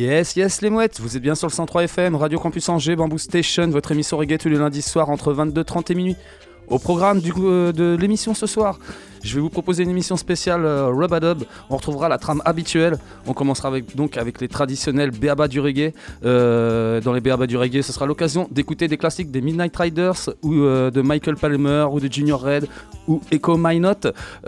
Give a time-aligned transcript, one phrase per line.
[0.00, 3.18] Yes, yes, les mouettes, vous êtes bien sur le 103 FM, Radio Campus Angers, Bamboo
[3.18, 6.16] Station, votre émission reggae tous les lundis soirs entre 22h30 et minuit.
[6.68, 8.78] Au programme du, euh, de l'émission ce soir,
[9.22, 10.90] je vais vous proposer une émission spéciale euh.
[11.68, 12.98] On retrouvera la trame habituelle.
[13.26, 15.92] On commencera avec, donc avec les traditionnels Béaba du reggae.
[16.24, 20.30] Euh, dans les Béaba du reggae, ce sera l'occasion d'écouter des classiques des Midnight Riders
[20.42, 22.66] ou euh, de Michael Palmer ou de Junior Red
[23.08, 23.80] ou Echo My.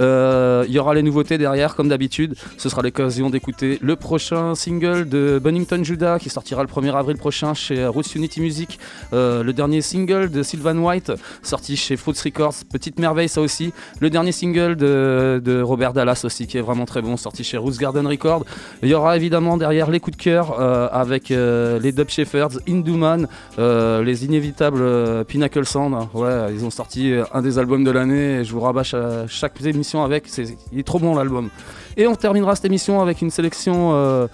[0.00, 2.34] Euh, Il y aura les nouveautés derrière, comme d'habitude.
[2.58, 7.16] Ce sera l'occasion d'écouter le prochain single de Bunnington Judah qui sortira le 1er avril
[7.16, 8.78] prochain chez Roots Unity Music.
[9.12, 12.54] Le dernier single de Sylvan White sorti chez Fruits Records.
[12.70, 13.72] Petite merveille, ça aussi.
[14.00, 17.78] Le dernier single de, Robert Dallas aussi qui est vraiment très bon, sorti chez Roots
[17.78, 18.44] Garden Records.
[18.82, 22.58] Il y aura évidemment derrière les coups de cœur euh, avec euh, les Dub Shepherds,
[22.68, 23.26] Induman,
[23.58, 25.94] euh, les inévitables Pinnacle Sound.
[26.14, 28.94] Ouais, ils ont sorti un des albums de l'année et je vous rabâche
[29.28, 30.24] chaque émission avec.
[30.26, 31.50] C'est, il est trop bon l'album.
[31.96, 34.28] Et on terminera cette émission avec une sélection.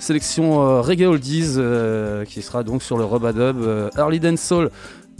[0.00, 1.58] Reggae Oldies
[2.28, 4.70] qui sera donc sur le Rubadub euh, Early Dance Soul.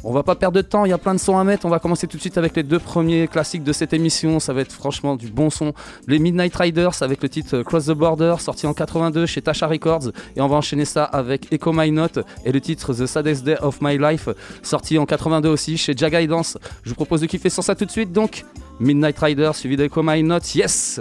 [0.07, 1.65] On va pas perdre de temps, il y a plein de sons à mettre.
[1.65, 4.39] On va commencer tout de suite avec les deux premiers classiques de cette émission.
[4.39, 5.73] Ça va être franchement du bon son.
[6.07, 10.11] Les Midnight Riders avec le titre Cross the Border, sorti en 82 chez Tasha Records.
[10.37, 13.57] Et on va enchaîner ça avec Echo My Note et le titre The Saddest Day
[13.63, 14.29] of My Life,
[14.63, 16.59] sorti en 82 aussi chez Jaga Dance.
[16.83, 18.13] Je vous propose de kiffer sur ça tout de suite.
[18.13, 18.45] Donc,
[18.81, 20.55] Midnight Riders suivi d'Echo My Note.
[20.55, 21.01] Yes!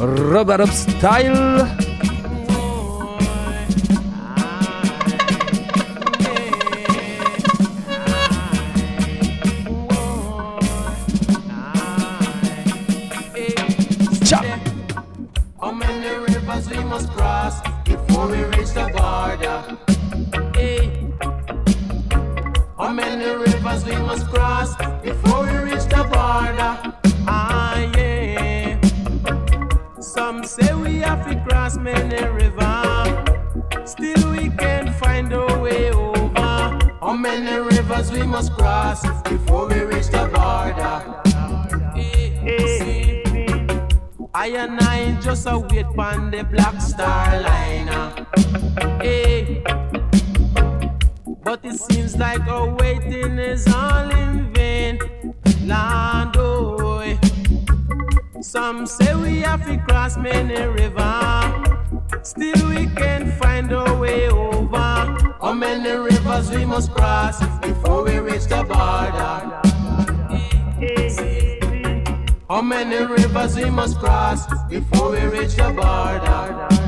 [0.00, 2.09] Up Style!
[23.84, 26.94] Rivers we must cross before we reach the border?
[27.26, 28.80] Ah, yeah.
[30.00, 33.90] Some say we have to cross many rivers.
[33.90, 36.78] Still we can't find a way over.
[37.00, 40.96] How many rivers we must cross before we reach the border?
[41.94, 43.22] Hey.
[44.34, 48.26] I and I just a wait pon the black star liner.
[49.02, 49.79] Hey.
[51.50, 55.00] But it seems like our waiting is all in vain.
[55.66, 56.98] Land oh.
[56.98, 57.18] Eh.
[58.40, 61.66] Some say we have to cross many rivers.
[62.22, 64.76] Still we can't find a way over.
[65.42, 69.58] How many rivers we must cross before we reach the border?
[72.48, 76.79] How many rivers we must cross before we reach the border?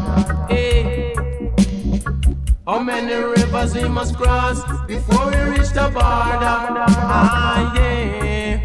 [2.64, 6.86] How many rivers we must cross before we reach the border?
[6.94, 8.62] Ah, yeah.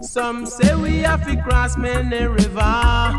[0.00, 3.14] Some say we have to cross many rivers.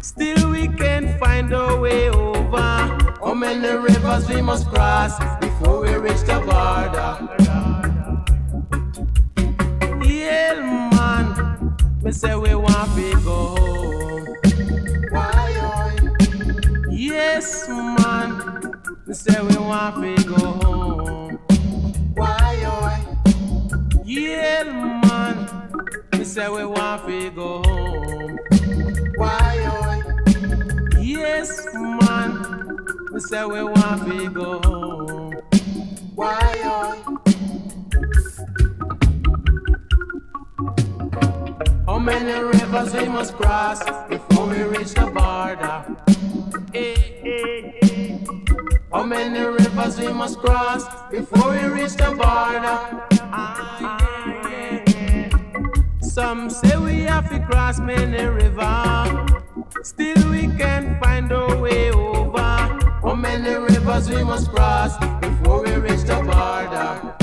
[0.00, 2.56] Still we can't find a way over.
[2.56, 7.18] How many rivers we must cross before we reach the border?
[10.02, 10.60] Yeah,
[10.94, 11.76] man.
[12.02, 14.26] Me say we want to go home.
[16.90, 18.33] Yes, man.
[19.14, 21.38] Say we want to go home.
[22.14, 23.06] Why, why?
[24.04, 25.36] Yeah, man.
[26.18, 28.38] Me say we want to go home.
[29.16, 31.00] Why, why?
[31.00, 32.76] Yes, man.
[33.12, 35.32] Me say we want to go home.
[36.16, 37.02] Why,
[41.86, 45.84] How many rivers we must cross before we reach the border?
[46.74, 47.13] Eh, eh.
[48.94, 52.78] How many rivers we must cross before we reach the border?
[56.00, 59.32] Some say we have to cross many rivers.
[59.82, 62.38] Still we can't find a way over.
[62.38, 67.16] How many rivers we must cross before we reach the border?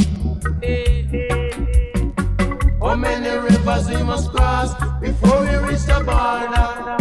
[2.81, 7.00] How many rivers we must cross before we reach the border?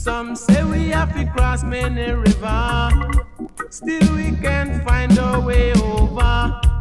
[0.00, 2.92] Some say we have to cross many rivers.
[3.68, 6.22] Still we can't find our way over.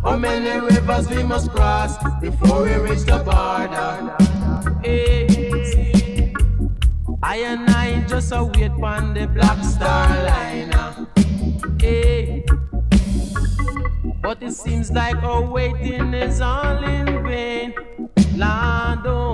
[0.06, 4.16] How many rivers we must cross before we reach the border?
[4.82, 6.34] Hey,
[7.22, 10.72] I and I just a on the black star line.
[11.78, 12.54] Hey, eh.
[14.22, 17.74] but it seems like our waiting is all in vain.
[18.38, 19.30] Land, oh.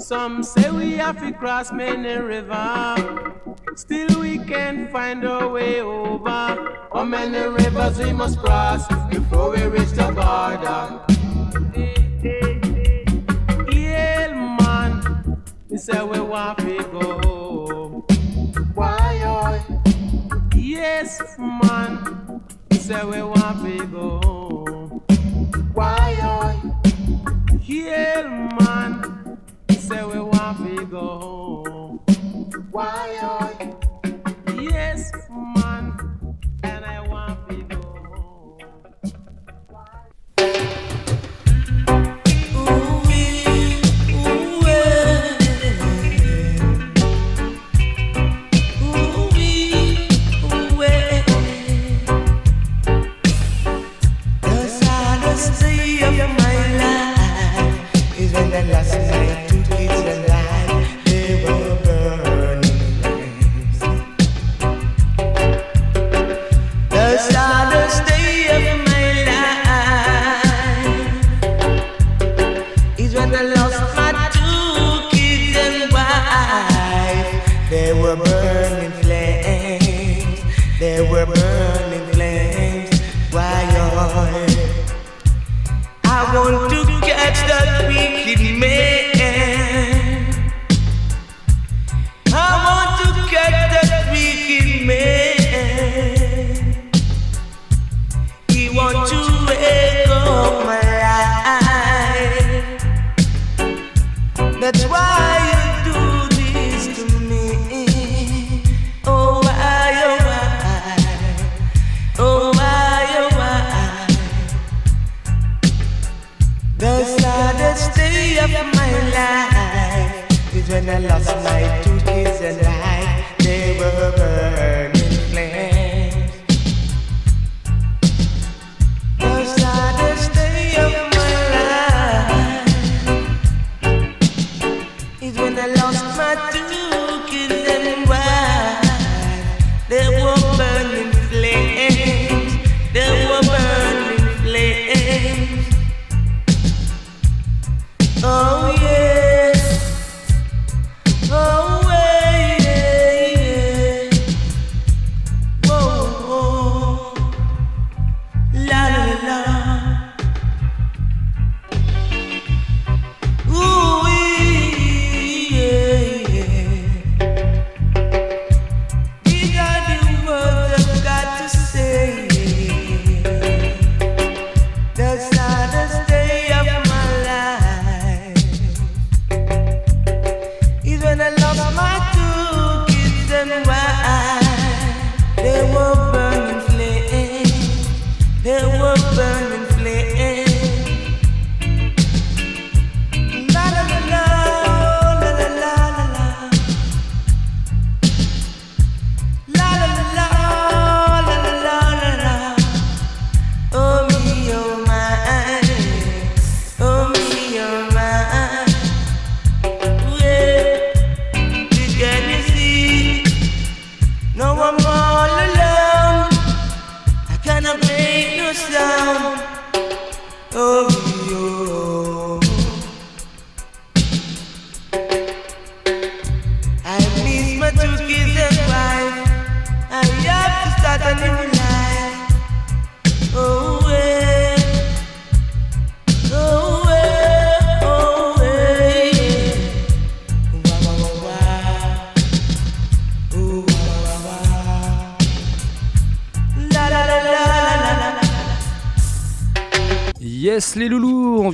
[0.00, 2.98] Some say we have to cross many rivers.
[3.76, 6.88] Still we can't find our way over.
[6.92, 11.04] How many rivers we must cross before we reach the border?
[13.70, 18.06] Yeah, man, we say we want to go.
[18.74, 19.82] Why, oh?
[20.56, 24.39] Yes, man, we say we want to go.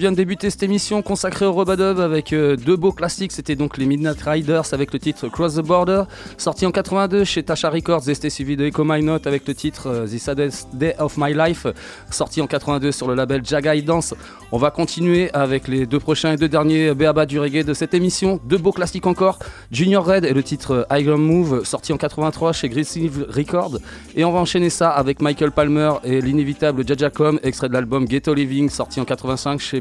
[0.07, 3.33] Vient de débuter cette émission consacrée au Robadub avec euh, deux beaux classiques.
[3.33, 6.05] C'était donc les Midnight Riders avec le titre Cross the Border,
[6.39, 9.55] sorti en 82 chez Tasha Records, et c'était suivi de Echo My Note avec le
[9.55, 11.67] titre euh, The Saddest Day of My Life,
[12.09, 14.15] sorti en 82 sur le label Jagai Dance.
[14.53, 17.93] On va continuer avec les deux prochains et deux derniers béaba du reggae de cette
[17.93, 18.39] émission.
[18.45, 19.41] Deux beaux classiques encore,
[19.73, 23.79] Junior Red et le titre Iron Move, sorti en 83 chez Greasy Records.
[24.15, 28.35] Et on va enchaîner ça avec Michael Palmer et l'inévitable Jajacom, extrait de l'album Ghetto
[28.35, 29.81] Living, sorti en 85 chez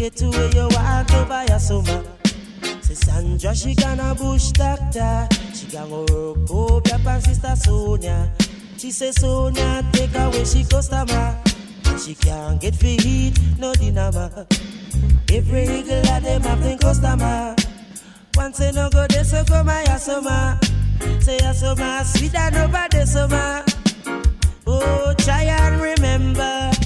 [0.00, 2.02] Get to where you to buy a summer.
[2.80, 5.28] Say Sandra, she gonna bush doctor.
[5.52, 6.06] She gonna
[6.48, 8.32] work up your sister Sonia.
[8.78, 11.36] She say Sonia, take away she customer.
[12.02, 14.46] She can't get feed, no dinner.
[15.30, 17.54] Every eagle of them have them customer.
[18.36, 20.58] Once say no go, they so come my asoma.
[21.20, 23.62] Say asoma, sweet and over the summer.
[24.66, 26.79] Oh, try and remember.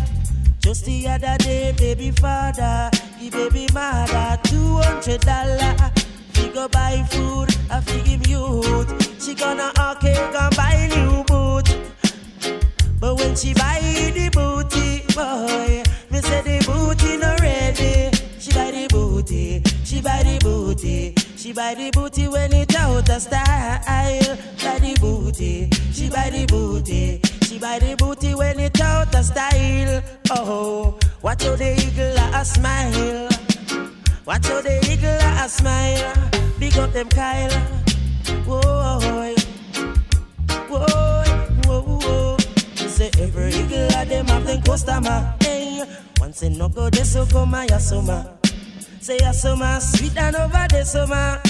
[0.74, 2.90] Just the other day, baby father,
[3.20, 5.92] the baby mother, two hundred dollar.
[6.34, 9.22] He go buy food, I feed him youth.
[9.22, 11.70] She gonna okay, go buy new boot.
[12.98, 13.78] But when she buy
[14.16, 18.10] the booty, boy, me say the booty no ready.
[18.40, 21.14] She buy the booty, she buy the booty.
[21.36, 23.78] She buy the booty when it out of style.
[23.86, 27.20] Buy the booty, she buy the booty.
[27.46, 29.03] She buy the booty when it out.
[30.36, 33.28] Oh, watch how the eagle a smile.
[34.26, 36.14] Watch how the eagle a smile.
[36.58, 37.50] Big up them Kyle.
[38.44, 38.60] Whoa,
[40.68, 40.94] whoa,
[41.66, 42.36] whoa, whoa.
[42.74, 45.34] Say every eagle a them have them customer.
[45.40, 45.82] Hey,
[46.18, 48.36] once in no go, they so come my summer.
[49.00, 51.40] Say a summer sweet and over the summer.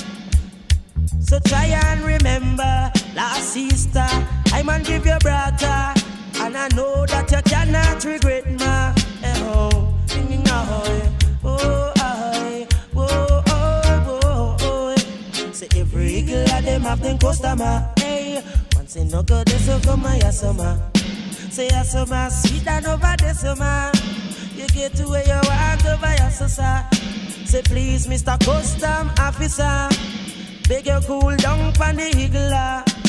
[1.20, 4.06] So try and remember, last sister,
[4.52, 5.94] I man give you brother,
[6.44, 8.92] and I know that you cannot regret ma.
[9.22, 9.34] Eh.
[9.48, 10.74] Oh, oh,
[11.42, 11.66] oh,
[12.36, 14.94] oh, oh, oh, oh.
[14.96, 15.52] oh.
[15.52, 17.90] Say every eagle of them have them customer.
[17.98, 18.42] Hey, eh.
[18.76, 20.78] once in no go, they so come my summer.
[21.50, 23.90] Say a summer sweet and over the summer.
[24.54, 26.86] You get to where you want over your sister.
[27.46, 28.38] Say please, Mr.
[28.44, 29.88] Custom Officer,
[30.68, 32.50] beg you cool down from the eagle.
[32.52, 33.03] Ah.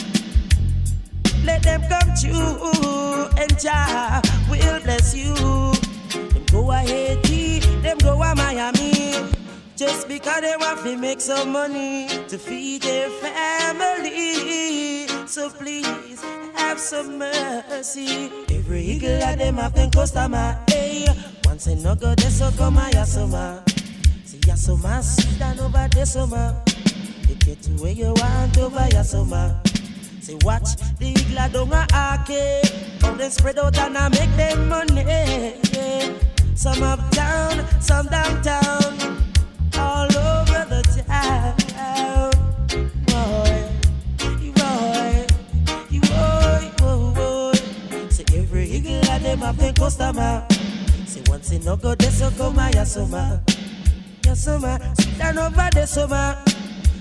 [1.45, 5.33] Let them come to and Jah will bless you.
[6.33, 9.13] Them go a Haiti, them go a Miami.
[9.75, 15.07] Just because they want to make some money to feed their family.
[15.27, 16.23] So please
[16.55, 18.31] have some mercy.
[18.49, 20.57] Every eagle of them have them customer.
[20.69, 21.05] Hey,
[21.45, 23.61] once in no go, they so come a yasoma.
[24.47, 26.61] Ya soma, sit down over there soma.
[27.27, 29.59] You get to where you want over ya soma.
[30.25, 32.65] Say watch the igla don't a arcade.
[33.00, 35.53] How them spread out and I make them money.
[36.55, 39.22] Some uptown, some downtown,
[39.77, 42.32] all over the town.
[43.05, 43.70] Boy,
[44.41, 45.27] boy,
[46.79, 48.10] boy, boy.
[48.10, 50.44] Say every igla them have the customer.
[51.05, 53.39] Say once in no go, this will come summer
[54.24, 54.79] your summer.
[54.96, 56.36] Sit down over the summer.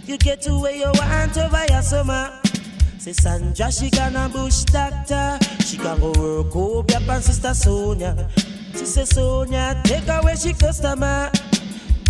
[0.04, 2.38] You get to where you want over your summer.
[3.04, 5.38] Say Sandra, she gonna bush doctor.
[5.62, 8.30] She gonna work up your pan sister Sonia.
[8.72, 11.30] She say Sonia, take away she customer.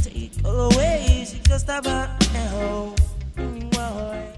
[0.04, 2.08] Take away she customer.
[2.36, 2.94] Oh.
[3.36, 4.33] Mm, oh, oh.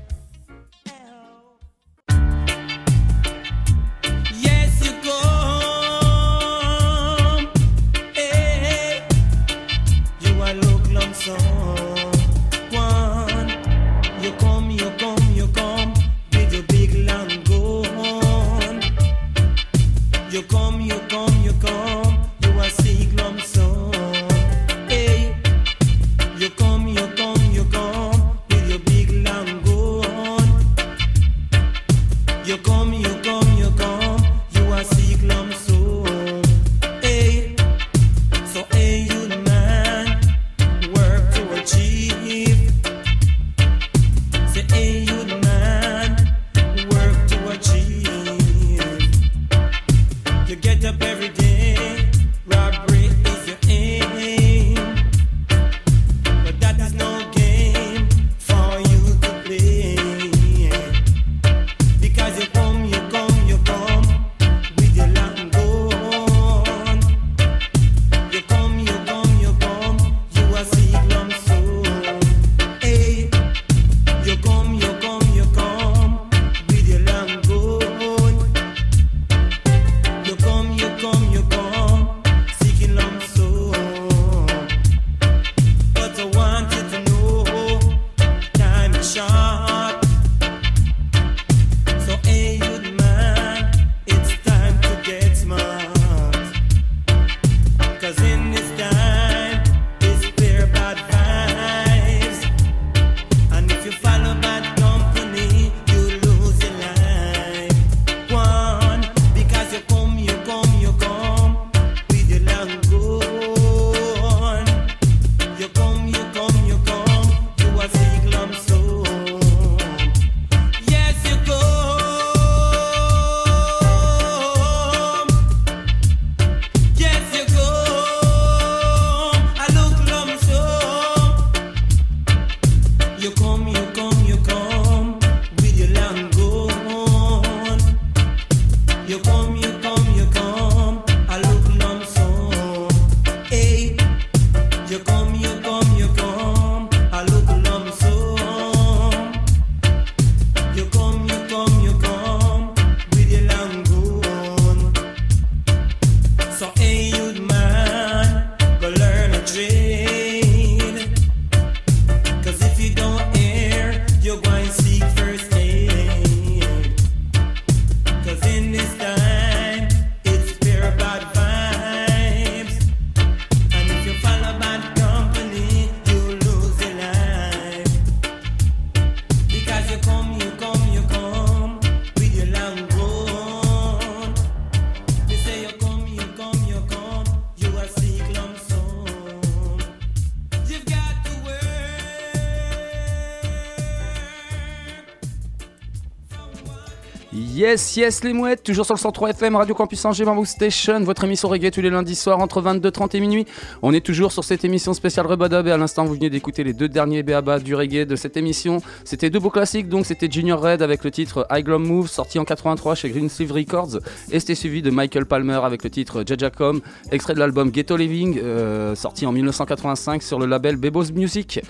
[197.77, 201.25] Yes, yes, les mouettes, toujours sur le 103 FM, Radio Campus Angers, Bamboo Station, votre
[201.25, 203.47] émission reggae tous les lundis soirs entre 22h30 et minuit.
[203.83, 206.73] On est toujours sur cette émission spéciale Rebadub et à l'instant, vous venez d'écouter les
[206.73, 208.81] deux derniers BABA du reggae de cette émission.
[209.05, 212.39] C'était deux beaux classiques, donc c'était Junior Red avec le titre High Glom Move, sorti
[212.39, 213.99] en 83 chez Green Sleeve Records,
[214.31, 216.81] et c'était suivi de Michael Palmer avec le titre Jajacom,
[217.13, 221.61] extrait de l'album Ghetto Living, euh, sorti en 1985 sur le label Bebos Music.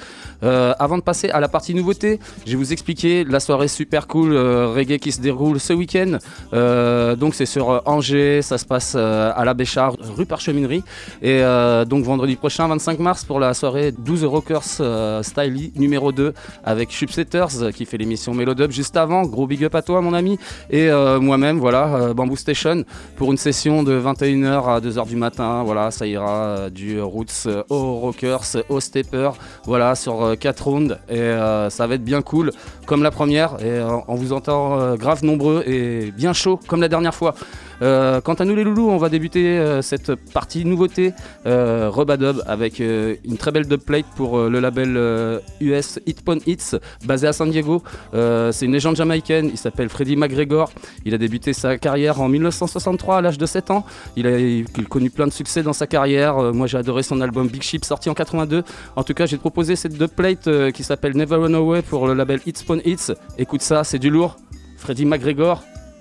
[0.45, 4.07] Euh, avant de passer à la partie nouveauté, je vais vous expliquer la soirée super
[4.07, 5.96] cool euh, reggae qui se déroule ce week-end.
[6.53, 10.83] Euh, donc c'est sur euh, Angers, ça se passe euh, à la Béchard, rue Parcheminerie.
[11.23, 11.41] Et
[11.87, 14.81] donc vendredi prochain, 25 mars, pour la soirée 12 Rockers
[15.23, 19.23] Style numéro 2 avec Chupsetters qui fait l'émission Melodub juste avant.
[19.23, 20.39] Gros big up à toi mon ami.
[20.71, 22.85] Et moi-même, voilà, Bamboo Station
[23.17, 25.63] pour une session de 21h à 2h du matin.
[25.65, 29.31] Voilà, ça ira du Roots au Rockers, au Stepper.
[29.65, 30.99] Voilà, sur 4 rounds.
[31.09, 31.33] Et
[31.71, 32.51] ça va être bien cool
[32.87, 33.57] comme la première.
[33.65, 35.86] Et on vous entend grave nombreux et
[36.17, 37.35] bien chaud comme la dernière fois.
[37.83, 41.13] Euh, quant à nous les loulous, on va débuter euh, cette partie nouveauté
[41.47, 41.91] euh,
[42.47, 47.51] avec euh, une très belle dubplate pour le label US Hitpon Hits basé à San
[47.51, 47.83] Diego.
[48.13, 50.71] C'est une légende jamaïcaine, il s'appelle Freddie McGregor.
[51.05, 53.85] Il a débuté sa carrière en 1963 à l'âge de 7 ans.
[54.17, 56.37] Il a, connu plein de succès dans sa carrière.
[56.55, 58.63] moi j'ai adoré son album Big Ship sorti en 82.
[58.95, 62.41] En tout cas j'ai proposé cette dubplate qui s'appelle Never Run Away pour le label
[62.47, 63.13] Hitpon Hits.
[63.39, 64.37] Écoute ça, c'est du lourd.
[64.87, 65.59] Freddie McGregor,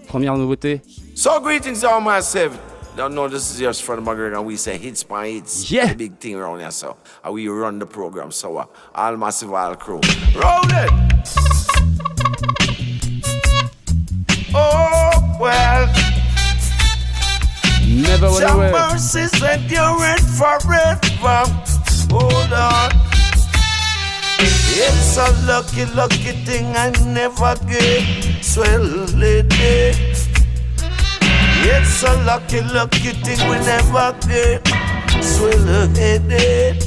[0.07, 0.79] première nouveauté.
[1.15, 2.55] So greetings all myself.
[2.95, 5.71] Don't know this is yours from McGregor and we say hits by hits.
[5.71, 5.87] Yeah.
[5.87, 6.95] The big thing around here so.
[7.23, 10.01] And we run the program so uh, all massive all crew.
[10.35, 10.91] Roll it!
[14.53, 15.87] Oh well.
[17.87, 18.71] Never went away.
[18.71, 20.99] mercies enduring forever.
[22.11, 23.14] Hold on.
[24.37, 28.83] It's a lucky, lucky thing I never get swell
[29.15, 29.95] lady.
[31.67, 34.67] It's a lucky, lucky thing we never get
[35.23, 36.83] swell headed.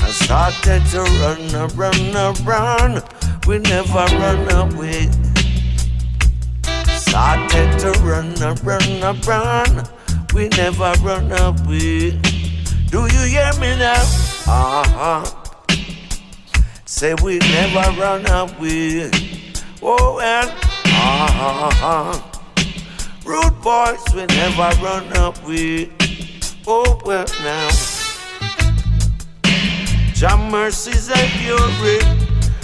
[0.00, 3.02] I started to run, run, run.
[3.46, 5.10] We never run away.
[6.86, 9.88] Started to run, run, run.
[10.32, 12.20] We never run away.
[12.90, 14.02] Do you hear me now?
[14.46, 15.45] Uh huh.
[16.88, 19.10] Say we never run away.
[19.82, 20.48] Oh well,
[20.84, 22.20] uh-huh.
[23.24, 25.90] Rude boys, we never run away.
[26.64, 27.68] Oh well now.
[30.14, 31.58] Jah mercies endure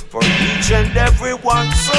[0.09, 1.69] for each and every one.
[1.73, 1.99] So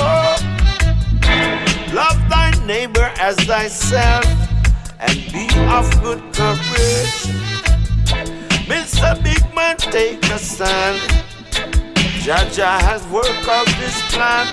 [1.94, 4.24] love thy neighbor as thyself
[5.02, 7.28] and be of good courage.
[8.72, 9.22] Mr.
[9.22, 11.33] Big Man, take a stand.
[12.24, 14.48] Jaja has worked out this plan.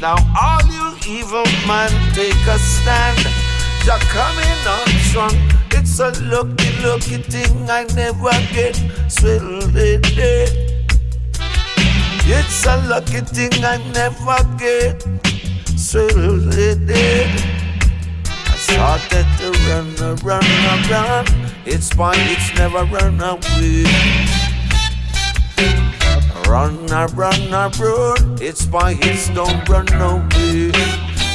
[0.00, 3.18] Now all you evil man take a stand.
[3.84, 5.36] Jah coming on strong.
[5.70, 8.74] It's a lucky, lucky thing I never get
[9.06, 9.70] swilled
[12.26, 15.06] It's a lucky thing I never get
[15.78, 16.54] swilled
[18.34, 19.94] I started to run,
[20.24, 20.42] run,
[20.90, 21.24] run.
[21.64, 23.84] It's my, it's never run away.
[26.48, 28.38] Run, a run, a run.
[28.40, 30.72] It's my hits, don't run away.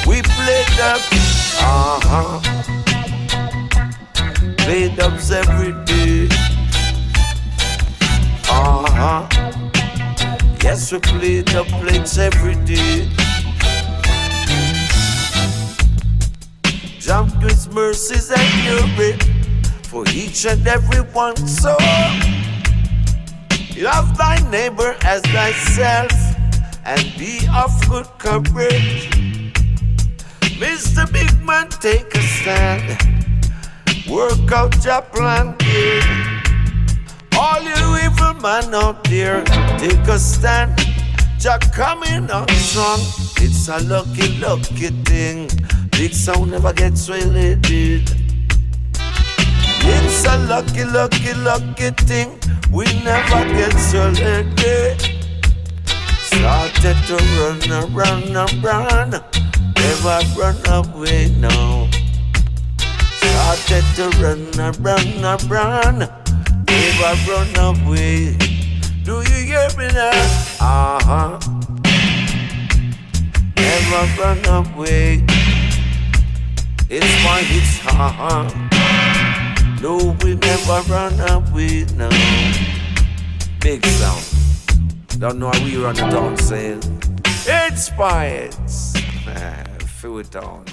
[0.07, 2.39] We play dubs, uh huh.
[4.57, 6.27] Play dubs every day,
[8.49, 9.27] uh huh.
[10.63, 13.07] Yes, we play the plates every day.
[16.99, 19.13] Jump his mercies and fury
[19.83, 21.37] for each and every one.
[21.37, 21.77] So.
[23.77, 26.11] Love thy neighbor as thyself
[26.85, 29.09] and be of good courage.
[30.61, 31.11] Mr.
[31.11, 32.97] Big Man, take a stand.
[34.07, 36.03] Work out your plan, kid.
[37.35, 39.43] All you evil man out there,
[39.79, 40.77] take a stand.
[41.39, 42.99] Jah coming on strong.
[43.41, 45.49] It's a lucky, lucky thing.
[45.91, 48.09] Big sound never gets related.
[49.85, 52.39] It's a lucky, lucky, lucky thing.
[52.73, 54.99] We never get selected.
[56.23, 58.33] Started to run, run,
[58.63, 59.11] run.
[59.77, 61.87] Never run away now.
[63.21, 64.49] Started to run,
[64.81, 65.99] run, run.
[66.65, 68.37] Never run away.
[69.03, 70.09] Do you hear me now?
[70.59, 71.39] Uh huh.
[73.55, 75.23] Never run away.
[76.89, 79.12] It's my hits, uh huh.
[79.83, 82.09] No, we never run away now.
[83.59, 84.23] Big sound.
[85.19, 86.81] Don't know how we run it down, saying.
[87.45, 88.93] It's spires.
[89.99, 90.63] Fill it down.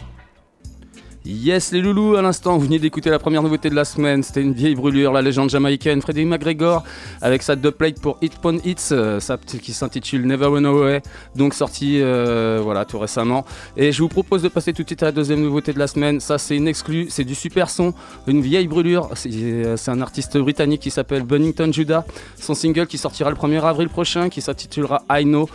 [1.26, 4.22] Yes, les loulous, à l'instant, vous venez d'écouter la première nouveauté de la semaine.
[4.22, 6.82] C'était une vieille brûlure, la légende jamaïcaine Freddie McGregor,
[7.20, 9.20] avec sa plate pour Hit Pon Hits, euh,
[9.60, 11.02] qui s'intitule Never Run Away,
[11.36, 13.44] donc sortie euh, voilà, tout récemment.
[13.76, 15.88] Et je vous propose de passer tout de suite à la deuxième nouveauté de la
[15.88, 16.20] semaine.
[16.20, 17.92] Ça, c'est une exclue, c'est du super son,
[18.26, 19.10] une vieille brûlure.
[19.26, 22.06] Euh, c'est un artiste britannique qui s'appelle Bunnington Judah.
[22.36, 25.50] Son single qui sortira le 1er avril prochain, qui s'intitulera I Know,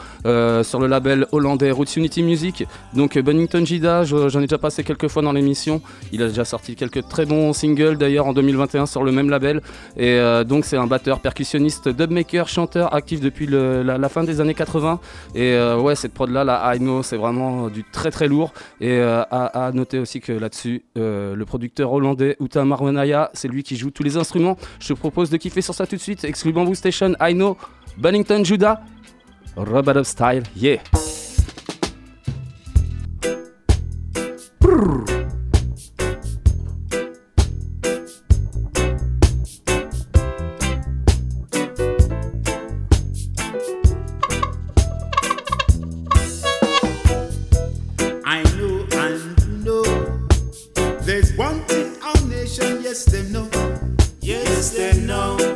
[0.64, 2.68] sur le label hollandais Roots Unity Music.
[2.94, 5.55] Donc, Bunnington Judah, j'en ai déjà passé quelques fois dans l'émission
[6.12, 9.62] il a déjà sorti quelques très bons singles d'ailleurs en 2021 sur le même label.
[9.98, 14.54] Et euh, donc c'est un batteur, percussionniste, dubmaker, chanteur actif depuis la, fin des années
[14.54, 15.00] 80.
[15.34, 18.54] Et euh, ouais, cette prod là, la I Know, c'est vraiment du très très lourd.
[18.82, 23.76] Et euh, à, noter aussi que là-dessus, le producteur hollandais Uta Marwanaya, c'est lui qui
[23.76, 24.58] joue tous les instruments.
[24.80, 26.24] Je te propose de kiffer sur ça tout de suite.
[26.24, 27.58] Exclu Bamboo Station, I Know,
[27.98, 28.82] Bennington Judah,
[29.56, 30.80] Rub of Style, yeah.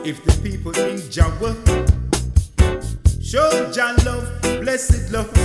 [0.10, 1.30] if the people in Jah.
[3.22, 5.39] Show Jah love, blessed love.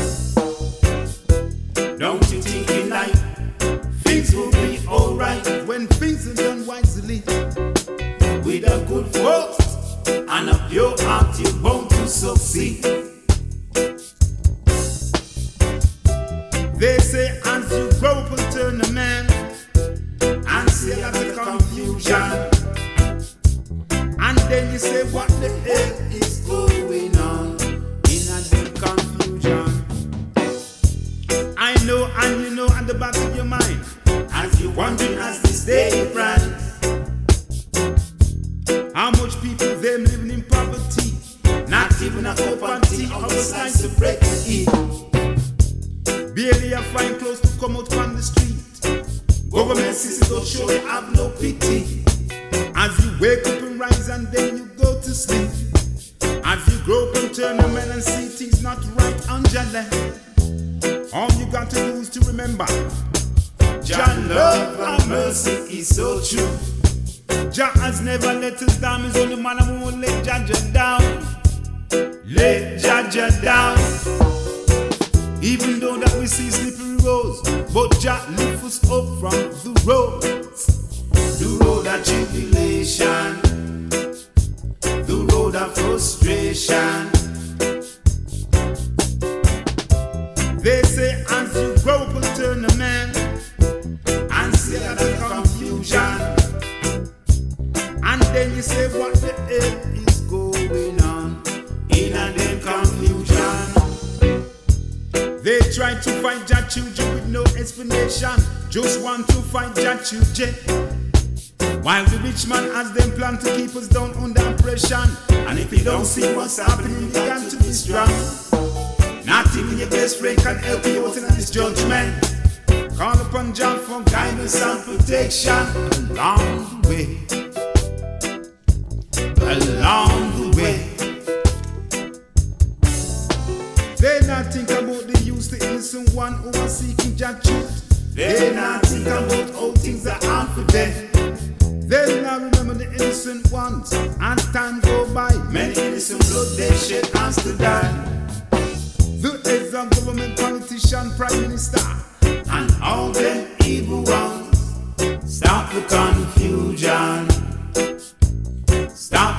[159.05, 159.34] Stop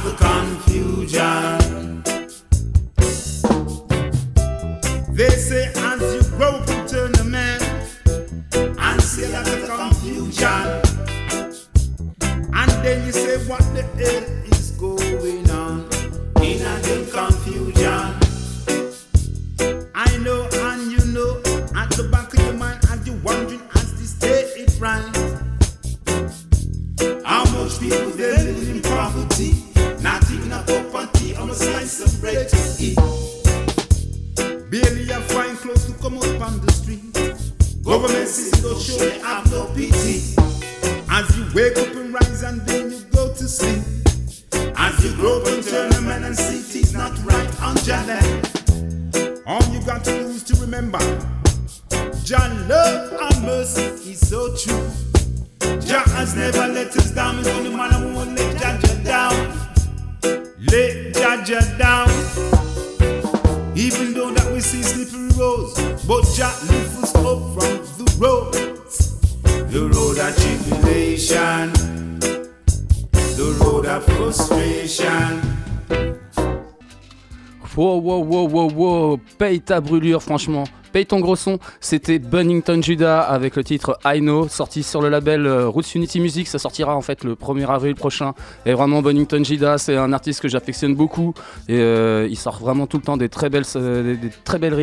[79.65, 80.65] ta brûlure, franchement.
[80.95, 85.09] Paye ton gros son, c'était Bunnington Judah avec le titre I Know, sorti sur le
[85.09, 86.47] label euh, Roots Unity Music.
[86.47, 88.33] Ça sortira en fait le 1er avril prochain.
[88.65, 91.33] Et vraiment, Bunnington Judah, c'est un artiste que j'affectionne beaucoup.
[91.67, 94.73] Et euh, il sort vraiment tout le temps des très belles, euh, des, très belles.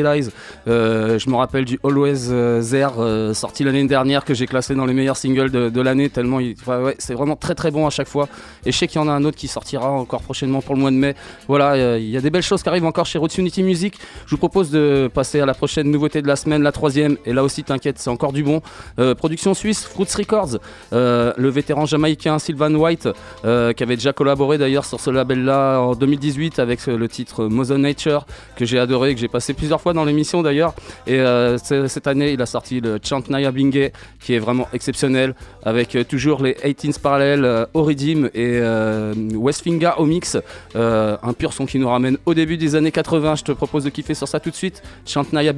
[0.69, 2.29] Euh, je me rappelle du Always
[2.61, 6.41] There, sorti l'année dernière, que j'ai classé dans les meilleurs singles de, l'année, tellement
[6.99, 8.29] c'est vraiment très très bon à chaque fois.
[8.67, 10.81] Et je sais qu'il y en a un autre qui sortira encore prochainement pour le
[10.83, 11.15] mois de mai.
[11.49, 13.95] Voilà, il y a des belles choses qui arrivent encore chez Roots Unity Music.
[14.27, 17.17] Je vous propose de passer à la prochaine de la semaine, la troisième.
[17.27, 18.61] Et là aussi, t'inquiète, c'est encore du bon.
[18.99, 20.59] Euh, production suisse, Fruits Records.
[20.93, 23.09] Euh, le vétéran jamaïcain Sylvan White,
[23.45, 27.79] euh, qui avait déjà collaboré d'ailleurs sur ce label-là en 2018 avec le titre Mother
[27.79, 30.75] Nature, que j'ai adoré, que j'ai passé plusieurs fois dans l'émission d'ailleurs.
[31.07, 31.23] Et
[31.65, 36.43] cette année, il a sorti le Chant Naya Bingue, qui est vraiment exceptionnel, avec toujours
[36.43, 38.61] les 18s parallèles Redeem et
[39.35, 40.37] Westfinga au mix.
[40.75, 43.37] Un pur son qui nous ramène au début des années 80.
[43.37, 44.83] Je te propose de kiffer sur ça tout de suite.
[45.07, 45.53] Chant Naya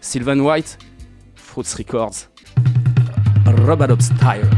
[0.00, 0.76] Sylvan White,
[1.34, 2.28] Fruits Records,
[3.46, 4.48] Robot Style.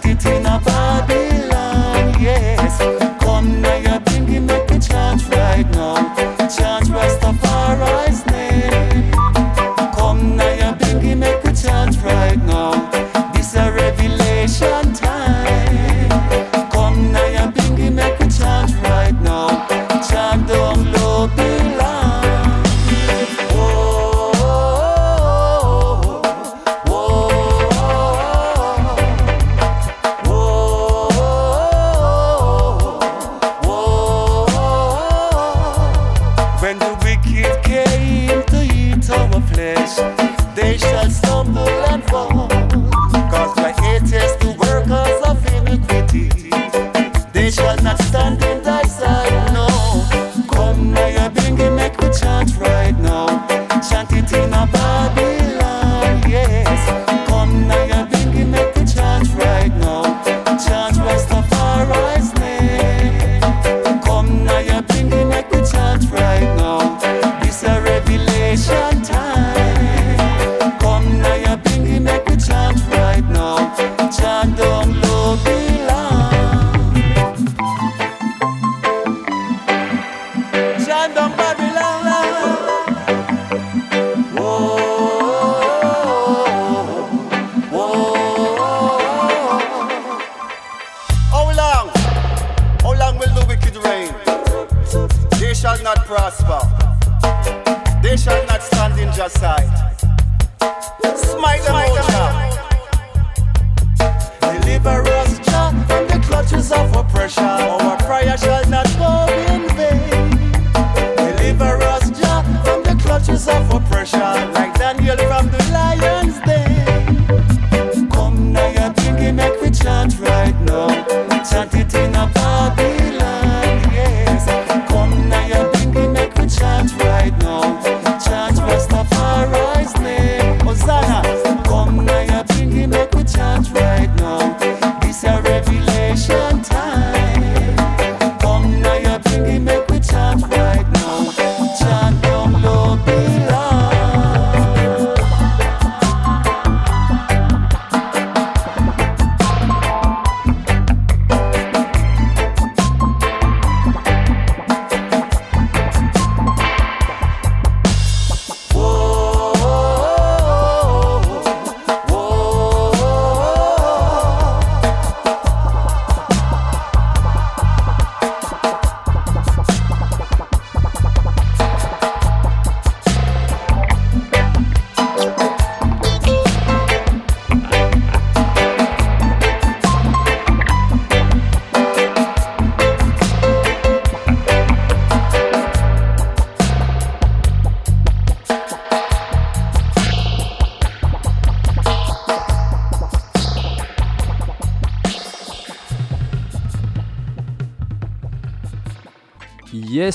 [0.00, 0.67] Chant it in a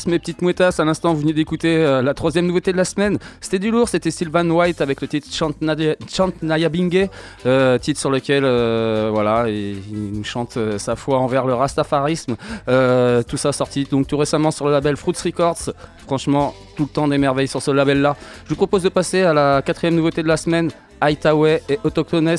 [0.07, 3.19] Mes petites mouettas, à l'instant vous venez d'écouter euh, la troisième nouveauté de la semaine.
[3.41, 7.09] C'était du lourd, c'était Sylvan White avec le titre Chant, Nadia- Chant Naya Bingue,
[7.45, 12.35] euh, titre sur lequel euh, voilà, il nous chante euh, sa foi envers le rastafarisme.
[12.65, 15.69] Tout ça sorti donc tout récemment sur le label Fruits Records.
[16.05, 18.15] Franchement, tout le temps des merveilles sur ce label-là.
[18.45, 20.71] Je vous propose de passer à la quatrième nouveauté de la semaine.
[21.03, 22.35] Hightaway et Autochtones.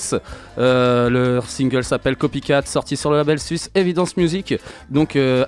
[0.58, 4.54] Euh, leur single s'appelle Copycat, sorti sur le label suisse Evidence Music.
[4.90, 5.44] Donc euh,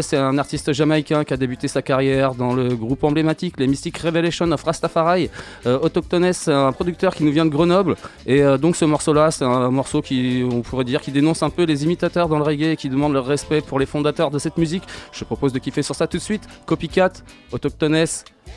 [0.00, 3.96] c'est un artiste jamaïcain qui a débuté sa carrière dans le groupe emblématique les Mystic
[3.98, 5.30] Revelation of Rastafari.
[5.66, 7.96] Euh, Autochtones, c'est un producteur qui nous vient de Grenoble.
[8.26, 11.50] Et euh, donc ce morceau-là, c'est un morceau qui, on pourrait dire, qui dénonce un
[11.50, 14.38] peu les imitateurs dans le reggae et qui demande leur respect pour les fondateurs de
[14.38, 14.84] cette musique.
[15.12, 16.46] Je propose de kiffer sur ça tout de suite.
[16.66, 17.12] Copycat,
[17.52, 18.06] Autochtones,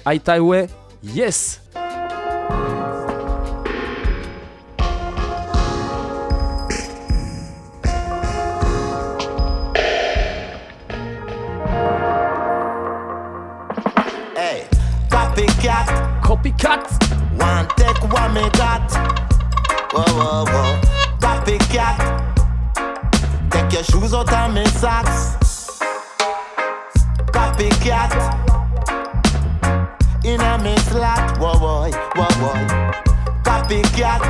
[0.06, 0.68] Hightaway,
[1.04, 1.62] yes!
[16.52, 17.08] Copycat!
[17.38, 18.90] one take what me got.
[19.92, 20.80] Whoa, whoa, whoa.
[21.20, 21.98] Copycat,
[23.52, 25.36] take your shoes out of me socks.
[27.32, 28.14] Copycat,
[30.24, 31.38] in a me slot.
[31.38, 32.92] Whoa, whoa, whoa, whoa.
[33.44, 34.22] Copycat.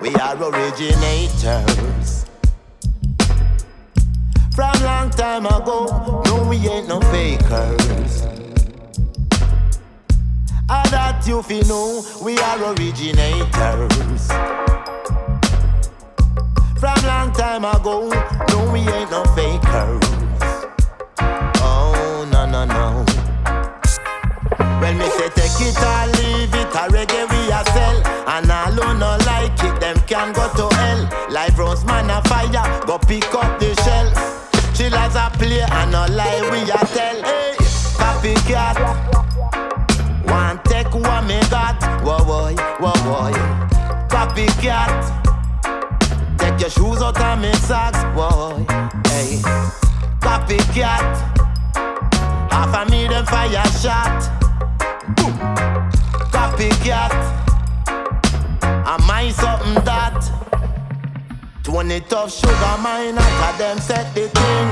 [0.00, 2.29] We are originators.
[4.60, 5.86] From long time ago,
[6.26, 8.26] no, we ain't no fakers.
[10.68, 14.26] I that you fi know, we are originators.
[16.78, 18.10] From long time ago,
[18.50, 20.04] no, we ain't no fakers.
[21.62, 23.04] Oh, no, no, no.
[24.78, 26.84] When me say take it or leave it, a
[44.70, 46.38] Copycat.
[46.38, 48.64] Take your shoes out of me socks, boy.
[49.10, 49.42] Hey,
[50.20, 51.16] copycat.
[52.52, 54.30] Half a them fire shot.
[55.16, 55.34] Boom.
[56.30, 57.12] Copycat.
[58.62, 60.22] I mind something that?
[61.64, 64.68] Twenty tough sugar mine, I them set the thing.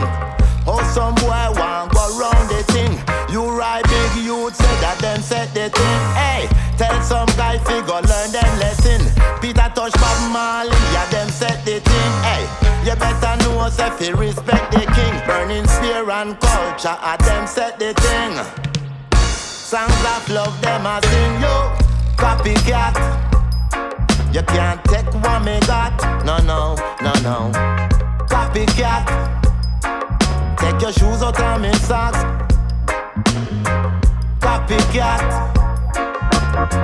[0.67, 2.93] Oh, some boy want go round the thing.
[3.33, 6.01] You ride big youth, say that them set the thing.
[6.15, 9.18] Hey, tell some guy fi go learn them lesson.
[9.41, 12.13] Peter Tosh Bob Marley, yeah, them set the thing.
[12.27, 12.43] Hey,
[12.85, 15.15] you better know say fi respect the king.
[15.27, 18.35] Burning spear and culture, I them set the thing.
[19.15, 21.55] Songs of love, them a sing yo.
[22.17, 22.95] Copycat.
[24.35, 25.93] You can't take what me got.
[26.25, 27.53] No, no, no, no.
[28.27, 29.05] Copycat.
[30.59, 32.19] Take your shoes out of me socks.
[34.41, 35.23] Copycat.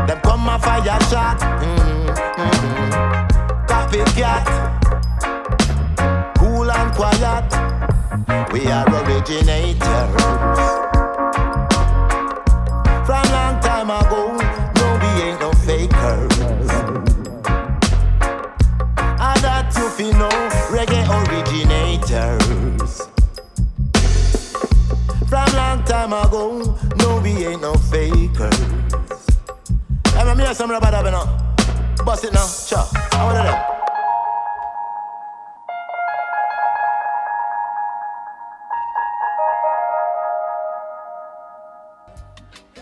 [0.07, 1.39] Them come a fire shot.
[1.41, 1.84] Mm,
[3.67, 4.47] Copycat.
[6.39, 7.49] Cool and quiet.
[8.53, 10.23] We are originators.
[13.07, 14.37] From long time ago,
[14.77, 16.39] no, we ain't no fakers.
[19.19, 20.31] And that you fi know,
[20.71, 22.93] reggae originators.
[25.29, 28.59] From long time ago, no, we ain't no fakers.
[30.15, 31.44] Hey, man, me hear some rubber.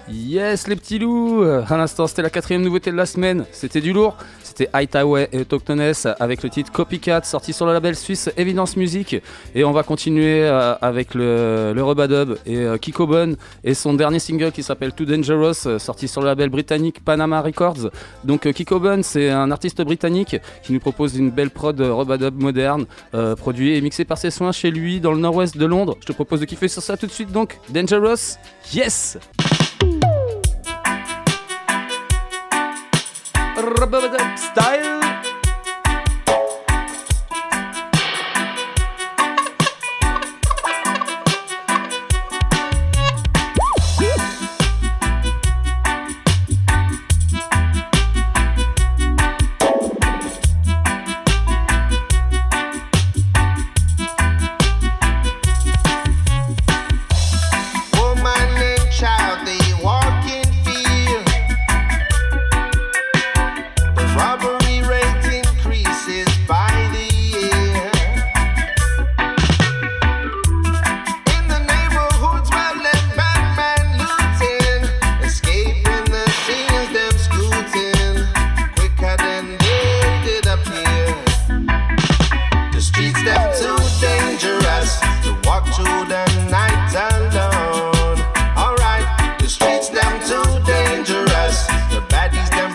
[0.08, 1.42] Yes les petits loups.
[1.42, 4.16] À l'instant c'était la quatrième nouveauté de la semaine, c'était du lourd,
[4.52, 9.16] c'était Hightaway et Autochtones avec le titre Copycat sorti sur le label suisse Evidence Music.
[9.54, 13.32] Et on va continuer euh, avec le, le Rubadub et euh, Kiko Bun
[13.64, 17.40] et son dernier single qui s'appelle Too Dangerous euh, sorti sur le label britannique Panama
[17.40, 17.90] Records.
[18.24, 22.84] Donc Kiko Bun c'est un artiste britannique qui nous propose une belle prod Rubadub moderne
[23.38, 25.96] produit et mixé par ses soins chez lui dans le nord-ouest de Londres.
[26.00, 27.58] Je te propose de kiffer sur ça tout de suite donc.
[27.70, 28.36] Dangerous
[28.74, 29.16] Yes
[34.36, 35.01] style.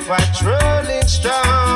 [0.07, 1.66] Patrolling strong.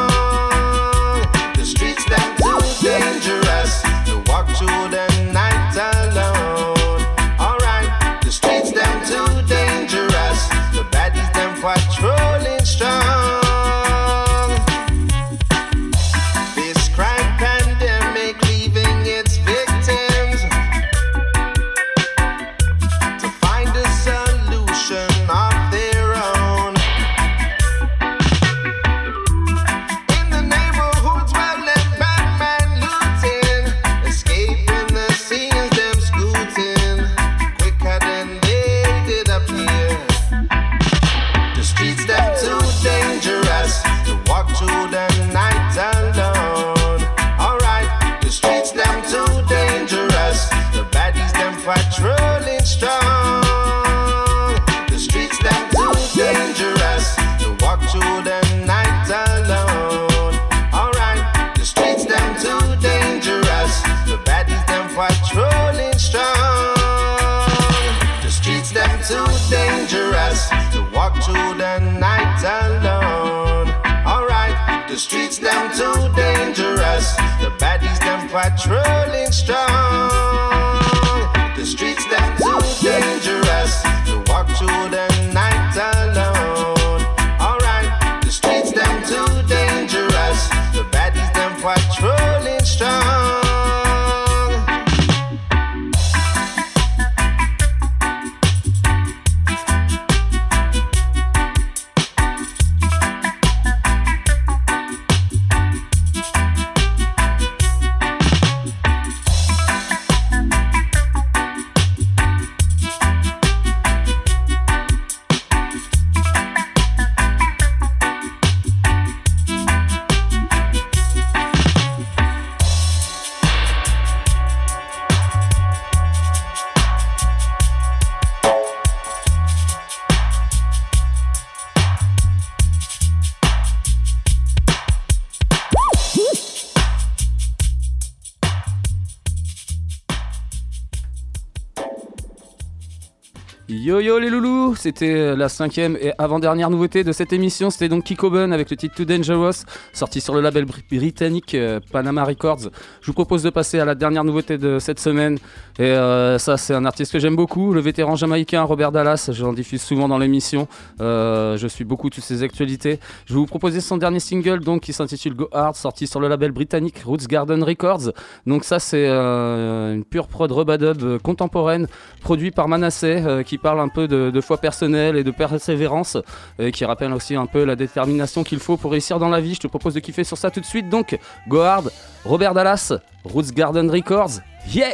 [144.82, 148.72] C'était euh, la cinquième et avant-dernière nouveauté de cette émission, c'était donc Kiko Bun avec
[148.72, 149.64] le titre Too Dangerous,
[149.94, 152.70] sorti sur le label br- britannique euh, Panama Records.
[153.02, 155.40] Je vous propose de passer à la dernière nouveauté de cette semaine,
[155.80, 159.54] et euh, ça c'est un artiste que j'aime beaucoup, le vétéran jamaïcain Robert Dallas, j'en
[159.54, 160.68] diffuse souvent dans l'émission,
[161.00, 163.00] Euh, je suis beaucoup toutes ses actualités.
[163.26, 166.28] Je vais vous proposer son dernier single donc qui s'intitule Go Hard, sorti sur le
[166.28, 168.12] label britannique Roots Garden Records.
[168.46, 171.88] Donc ça c'est euh, une pure prod euh, contemporaine
[172.22, 176.18] produit par Manasseh, qui parle un peu de, de foi personnelle et de persévérance,
[176.60, 179.56] et qui rappelle aussi un peu la détermination qu'il faut pour réussir dans la vie.
[179.56, 180.88] Je te propose de kiffer sur ça tout de suite.
[180.90, 181.92] Donc, Go Hard,
[182.26, 182.91] Robert Dallas,
[183.34, 184.94] Roots Garden Records, yeah!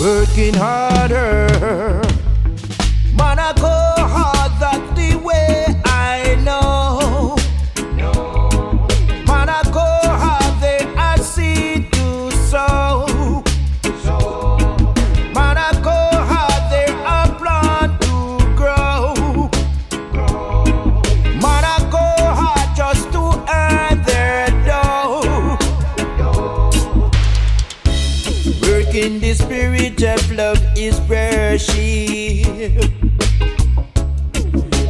[0.00, 0.87] Working hard.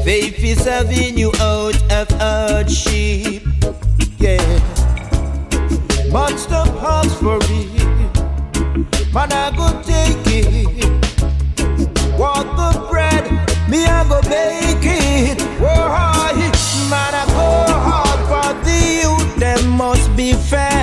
[0.08, 3.42] Faith is having you out of hardship.
[4.16, 4.40] Yeah.
[6.10, 9.12] Man, stop hands for it.
[9.12, 10.88] Man, I go take it.
[12.18, 13.24] Walk the bread,
[13.68, 15.42] me I go bake it.
[15.60, 15.88] Whoa,
[16.88, 17.50] man, I go
[17.86, 20.77] hard for the youth, them must be fed.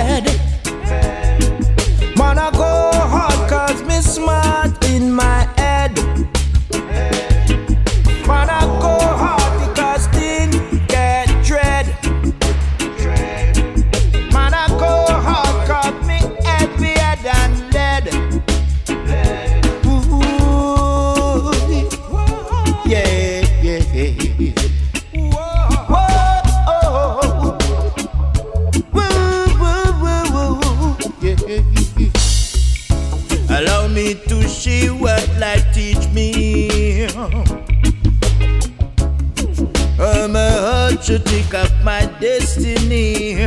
[41.26, 43.46] pick up my destiny.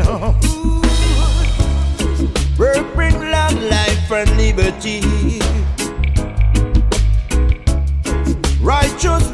[2.58, 5.02] Work bring long life, and liberty.
[8.62, 9.29] Righteous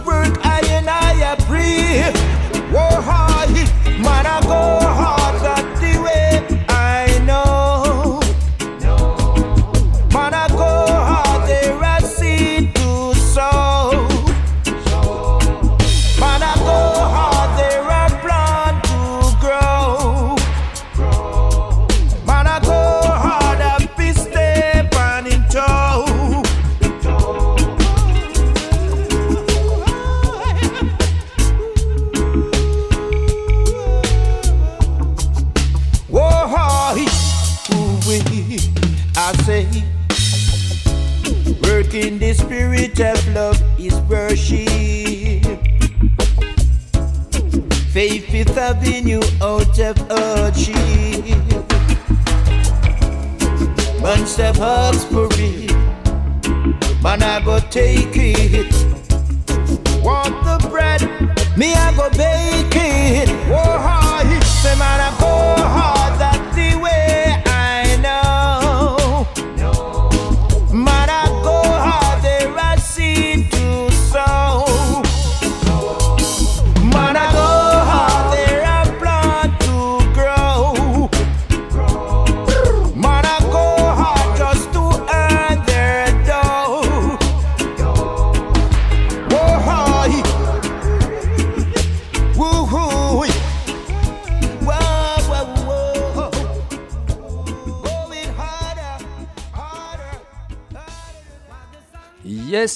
[39.27, 39.65] I say,
[41.63, 45.41] working the spirit of love is worship.
[47.89, 50.75] Faith is avenue out of hardship.
[53.99, 55.73] Man step hard for it,
[57.01, 58.71] man I go take it.
[60.03, 61.01] Want the bread,
[61.57, 63.29] me I go bake it.
[63.49, 63.85] Whoa,
[64.61, 65.24] say man I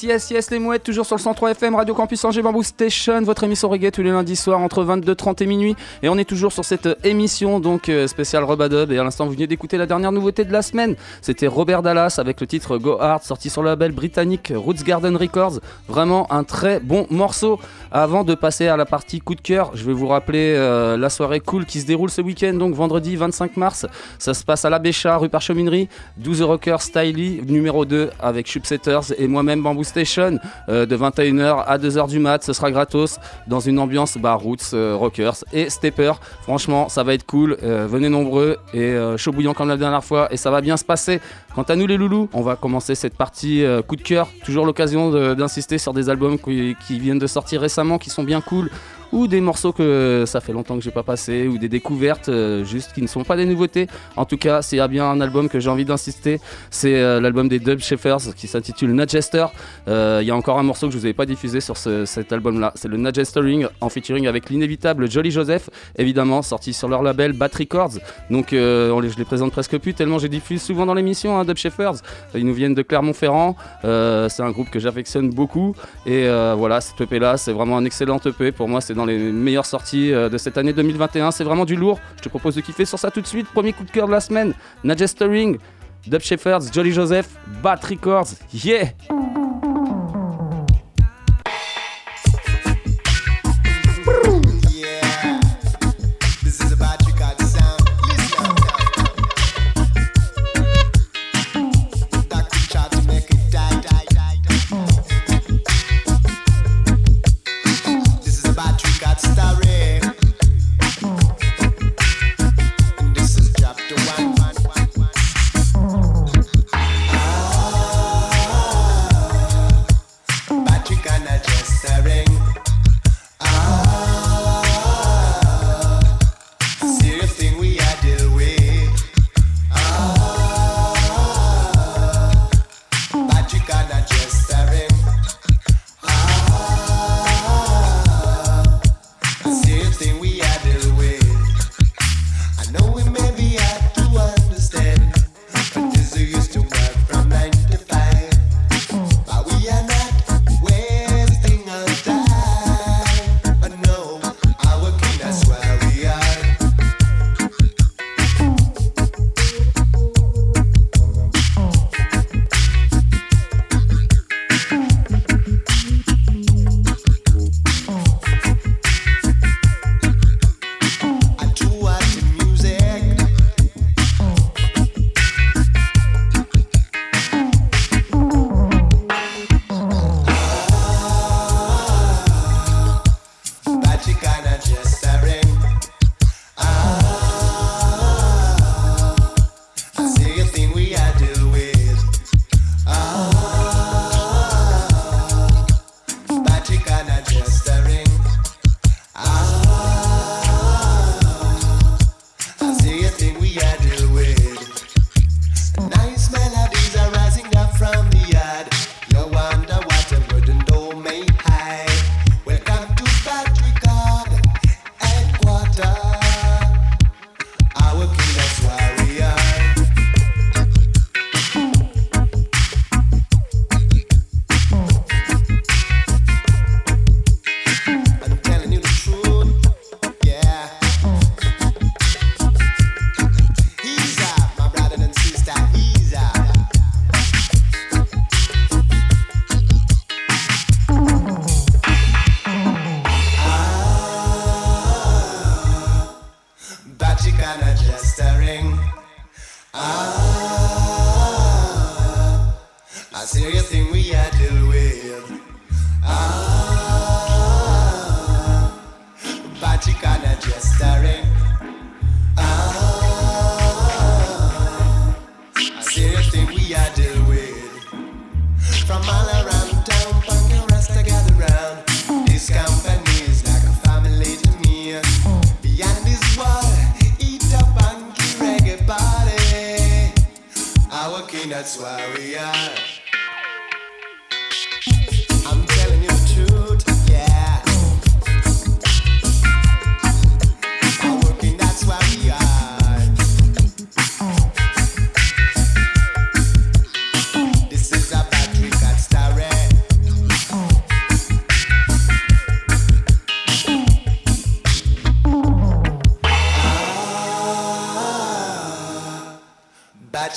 [0.01, 3.21] Yes, yes, yes, les mouettes, toujours sur le 103 FM, Radio Campus Angers Bamboo Station,
[3.21, 5.75] votre émission reggae tous les lundis soirs entre 22h30 et minuit.
[6.03, 8.91] Et on est toujours sur cette euh, émission, donc euh, spéciale Rubadub.
[8.91, 10.95] Et à l'instant, vous venez d'écouter la dernière nouveauté de la semaine.
[11.21, 15.17] C'était Robert Dallas avec le titre Go Hard, sorti sur le label britannique Roots Garden
[15.17, 15.59] Records.
[15.89, 17.59] Vraiment un très bon morceau.
[17.91, 21.09] Avant de passer à la partie coup de cœur, je vais vous rappeler euh, la
[21.09, 23.85] soirée cool qui se déroule ce week-end, donc vendredi 25 mars.
[24.17, 29.13] Ça se passe à la Bécha, rue Parcheminerie, 12 Rockers Styly, numéro 2 avec Chupsetters
[29.17, 32.43] et moi-même Bamboo Station euh, de 21h à 2h du mat.
[32.43, 36.13] Ce sera gratos dans une ambiance bah, Roots, euh, Rockers et Stepper.
[36.43, 37.57] Franchement, ça va être cool.
[37.63, 40.85] Euh, venez nombreux et chaud bouillant comme la dernière fois et ça va bien se
[40.85, 41.19] passer.
[41.55, 44.29] Quant à nous les loulous, on va commencer cette partie coup de cœur.
[44.45, 48.69] Toujours l'occasion d'insister sur des albums qui viennent de sortir récemment, qui sont bien cool.
[49.11, 52.63] Ou des morceaux que ça fait longtemps que j'ai pas passé, ou des découvertes euh,
[52.63, 53.87] juste qui ne sont pas des nouveautés.
[54.15, 56.39] En tout cas, s'il y a bien un album que j'ai envie d'insister,
[56.69, 59.47] c'est euh, l'album des Dub Shepherds qui s'intitule Nadjester.
[59.87, 62.05] Euh, Il y a encore un morceau que je vous avais pas diffusé sur ce-
[62.05, 67.01] cet album-là, c'est le Nadjestering en featuring avec l'inévitable Jolly Joseph, évidemment sorti sur leur
[67.01, 67.93] label Bat Records.
[68.29, 71.95] Donc je les présente presque plus tellement j'ai diffuse souvent dans l'émission hein, Dub Shepherds.
[72.35, 73.55] Ils nous viennent de Clermont-Ferrand.
[73.81, 78.19] C'est un groupe que j'affectionne beaucoup et voilà, cet EP là, c'est vraiment un excellent
[78.23, 78.51] EP.
[78.51, 81.31] Pour moi, c'est dans les meilleures sorties euh, de cette année 2021.
[81.31, 81.99] C'est vraiment du lourd.
[82.17, 83.47] Je te propose de kiffer sur ça tout de suite.
[83.47, 85.57] Premier coup de cœur de la semaine Nadjestering,
[86.05, 87.29] Dub Shepherds, Jolly Joseph,
[87.63, 88.27] Bat Records.
[88.53, 88.89] Yeah!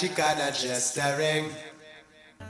[0.02, 1.71] magic and a ring.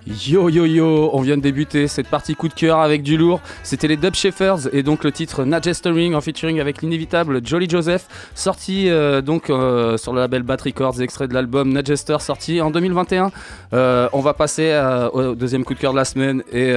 [0.05, 3.41] Yo yo yo, on vient de débuter cette partie coup de cœur avec du lourd.
[3.63, 8.09] C'était les Dub Shepherds et donc le titre Nagestering en featuring avec l'inévitable Jolly Joseph,
[8.35, 12.73] sorti euh, donc euh, sur le label Bat Records, extrait de l'album Nagester, sorti en
[12.73, 13.31] 2021.
[13.75, 14.77] Euh, on va passer
[15.13, 16.75] au deuxième coup de cœur de la semaine et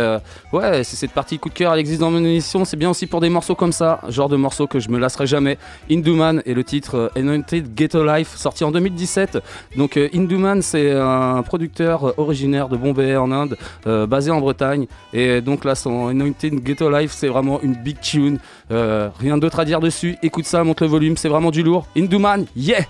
[0.54, 2.64] ouais, c'est cette partie coup de cœur, elle existe dans mon émission.
[2.64, 5.26] C'est bien aussi pour des morceaux comme ça, genre de morceaux que je me lasserai
[5.26, 5.58] jamais.
[5.90, 9.40] Induman et le titre Anointed Ghetto Life, sorti en 2017.
[9.78, 13.58] Donc Induman, c'est un producteur originaire de Bombay en Inde,
[13.88, 14.88] euh, basé en Bretagne.
[15.14, 18.40] Et donc là, son Anointed Ghetto Life, c'est vraiment une big tune.
[18.72, 20.18] Euh, rien d'autre à dire dessus.
[20.24, 21.88] Écoute ça, monte le volume, c'est vraiment du lourd.
[21.98, 22.82] Induman, yeah!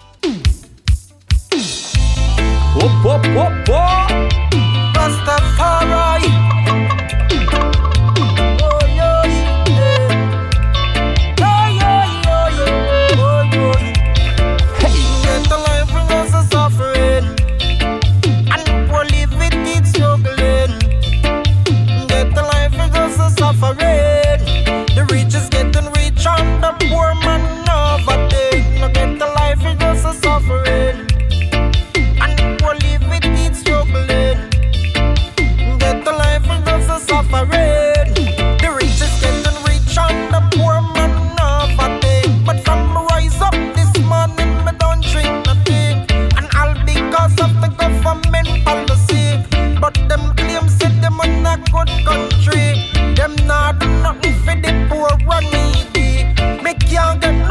[2.77, 3.84] Hop, hop, hop, hop!
[50.15, 52.89] them claim say them in a good country.
[53.15, 56.09] Them not do nothing for the poor and needy.
[56.63, 57.44] Me can't get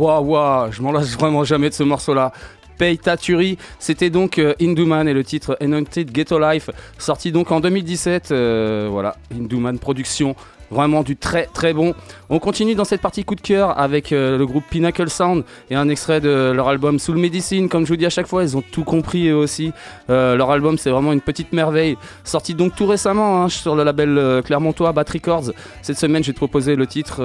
[0.00, 2.32] Waouh, waouh, je m'en lasse vraiment jamais de ce morceau-là.
[2.78, 7.60] Pei Taturi, c'était donc euh, Hinduman et le titre Anointed Ghetto Life, sorti donc en
[7.60, 8.30] 2017.
[8.30, 10.34] euh, voilà, Hinduman Production,
[10.70, 11.92] vraiment du très très bon.
[12.32, 15.74] On continue dans cette partie coup de cœur avec euh, le groupe Pinnacle Sound et
[15.74, 17.68] un extrait de leur album Soul Medicine.
[17.68, 19.72] Comme je vous dis à chaque fois, ils ont tout compris eux aussi.
[20.10, 21.96] Euh, leur album, c'est vraiment une petite merveille.
[22.22, 25.50] Sorti donc tout récemment hein, sur le label euh, Clermontois Bat Records.
[25.82, 27.20] Cette semaine, je vais te proposer le titre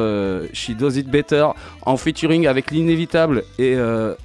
[0.54, 1.50] She Does It Better
[1.84, 3.76] en featuring avec l'inévitable et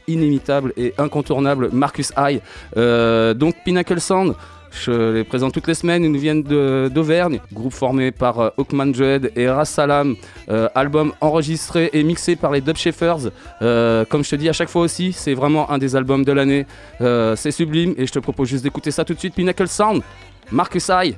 [0.09, 2.41] inimitable et incontournable Marcus High.
[2.75, 4.35] Donc Pinnacle Sound.
[4.71, 8.95] Je les présente toutes les semaines, ils nous viennent d'Auvergne, groupe formé par euh, Hawkman
[8.95, 10.17] Jed et Ras Salam,
[10.49, 12.77] euh, album enregistré et mixé par les Dub.
[13.63, 16.33] Euh, comme je te dis à chaque fois aussi, c'est vraiment un des albums de
[16.33, 16.67] l'année.
[17.01, 19.35] Euh, c'est sublime et je te propose juste d'écouter ça tout de suite.
[19.35, 20.03] Pinnacle Sound,
[20.51, 21.17] Marcus High,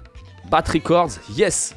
[0.51, 1.75] Bat Records, yes!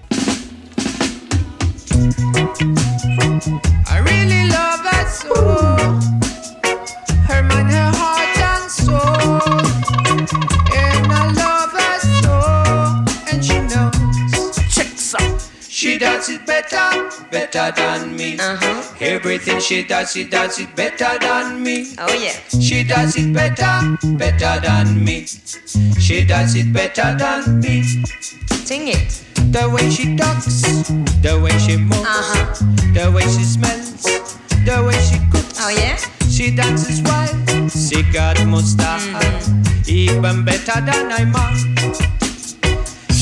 [16.06, 18.38] Does it better, better than me.
[18.40, 18.96] Uh-huh.
[19.02, 21.96] Everything she does, she does it better than me.
[21.98, 22.34] Oh yeah.
[22.62, 25.26] She does it better, better than me.
[26.00, 27.82] She does it better than me.
[28.70, 29.24] Sing it.
[29.52, 30.62] The way she talks,
[31.26, 32.54] the way she moves, Uh-huh.
[32.94, 34.04] the way she smells,
[34.68, 35.58] the way she cooks.
[35.62, 35.98] Oh yeah.
[36.30, 39.90] She dances wild, she got mustache, Mm-hmm.
[39.90, 42.15] even better than I man.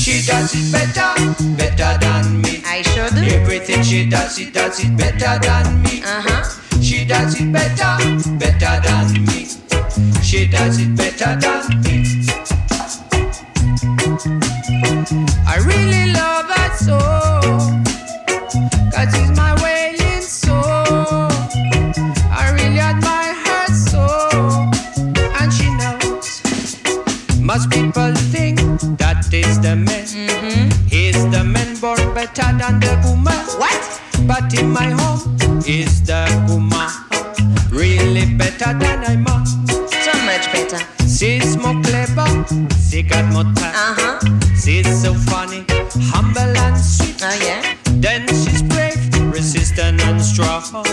[0.04, 1.14] She does it better,
[1.56, 2.62] better than me.
[2.66, 3.22] I sure do.
[3.24, 6.02] Everything she does, she does it better than me.
[6.04, 6.80] Uh huh.
[6.82, 7.96] She does it better,
[8.38, 9.48] better than me.
[10.22, 12.04] She does it better than me.
[15.48, 16.98] I really love her so.
[18.92, 21.32] Cause it's my wailing soul.
[22.30, 24.04] I really admire her so.
[25.40, 26.42] And she knows.
[27.40, 28.23] Most people think that is
[29.64, 30.04] the man.
[30.92, 33.40] Is the man born better than the woman?
[33.56, 33.82] What?
[34.28, 36.90] But in my home is the woman.
[37.70, 39.46] Really better than I man.
[40.04, 40.80] So much better.
[41.08, 42.28] She's more clever,
[42.90, 43.74] she got more time.
[43.74, 44.18] Uh huh.
[44.62, 45.64] She's so funny,
[46.12, 47.22] humble and sweet.
[47.22, 47.62] Oh yeah.
[48.04, 49.00] Then she's brave,
[49.32, 50.84] resistant and strong,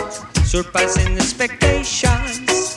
[0.46, 2.71] surpassing expectations.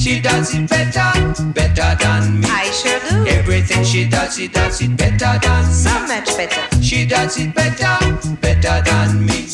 [0.00, 1.12] She does it better,
[1.52, 2.46] better than me.
[2.48, 3.26] I sure do.
[3.28, 5.72] Everything she does, she does it better than me.
[5.74, 6.82] So much better.
[6.82, 7.98] She does it better,
[8.40, 9.46] better than me.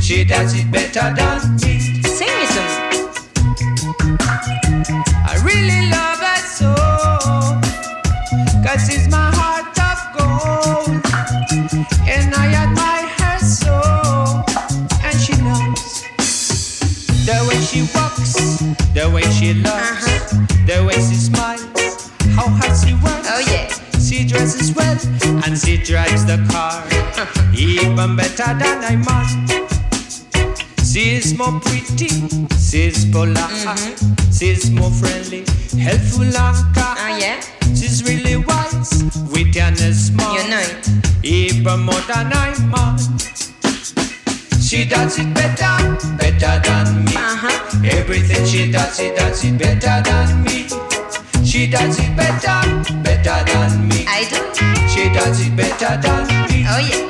[0.00, 1.78] She does it better than me.
[2.08, 3.04] Sing it to me.
[5.28, 6.15] I really love
[19.06, 20.46] the way she loves, Uh-huh.
[20.66, 23.28] the way she smiles, how hard she works.
[23.30, 23.68] Oh yeah.
[24.00, 24.98] She dresses well
[25.44, 26.82] and she drives the car
[27.54, 29.36] even better than I must.
[30.92, 32.08] She's more pretty,
[32.58, 33.98] she's polite,
[34.32, 35.44] she's more friendly,
[35.78, 36.98] helpful and kind.
[36.98, 37.40] Oh yeah.
[37.74, 40.88] She's really wise, witty and smart, You know it.
[41.24, 42.98] even more than I man.
[44.66, 47.12] She does it better, better than me.
[47.14, 47.84] Uh-huh.
[47.84, 50.66] Everything she does, she does it better than me.
[51.46, 54.04] She does it better, better than me.
[54.08, 54.42] I do.
[54.88, 56.64] She does it better than me.
[56.66, 57.06] Oh yeah.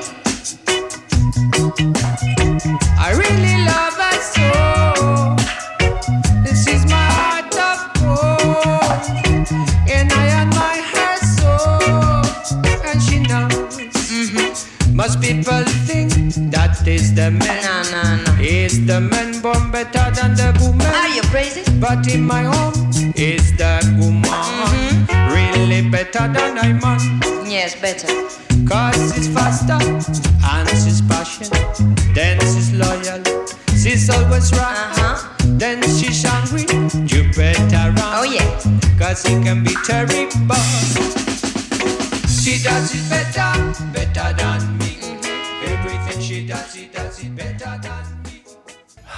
[22.02, 22.08] Crazy?
[22.08, 22.72] But in my home
[23.16, 27.00] is the woman really better than I man.
[27.48, 28.08] Yes, better.
[28.66, 29.78] Cause she's faster
[30.44, 31.78] and she's passionate.
[32.14, 33.22] Then she's loyal.
[33.76, 34.92] She's always right.
[34.98, 35.34] Uh-huh.
[35.58, 36.62] Then she's angry.
[37.06, 38.12] You better run.
[38.18, 38.60] Oh yeah.
[38.98, 40.56] Cause it can be terrible.
[42.28, 44.98] She does it better, better than me.
[45.64, 48.42] Everything she does, she does it better than me.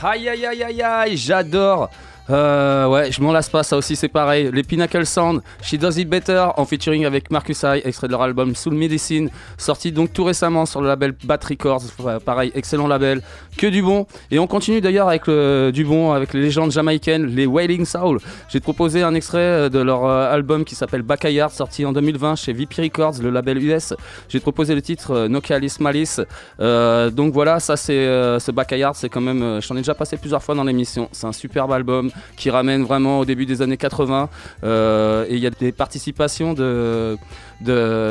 [0.02, 1.90] Aïe aïe aïe aïe aïe, j'adore
[2.30, 4.50] Euh, ouais, je m'en lasse pas, ça aussi c'est pareil.
[4.52, 8.22] Les Pinnacle Sound, She Does It Better, en featuring avec Marcus I, extrait de leur
[8.22, 11.82] album Soul Medicine, sorti donc tout récemment sur le label Bat Records.
[12.24, 13.22] Pareil, excellent label,
[13.56, 14.06] que du bon.
[14.30, 18.18] Et on continue d'ailleurs avec le, du bon, avec les légendes jamaïcaines, les Wailing Soul.
[18.48, 22.36] J'ai proposé un extrait euh, de leur euh, album qui s'appelle Backyard, sorti en 2020
[22.36, 23.94] chez VP Records, le label US.
[24.28, 26.20] J'ai proposé le titre euh, Nokialis Malice.
[26.60, 28.06] Euh, donc voilà, ça c'est
[28.38, 31.08] ce Backyard, c'est quand même, j'en ai déjà passé plusieurs fois dans l'émission.
[31.12, 34.28] C'est un superbe album qui ramène vraiment au début des années 80
[34.64, 37.16] euh, et il y a des participations de,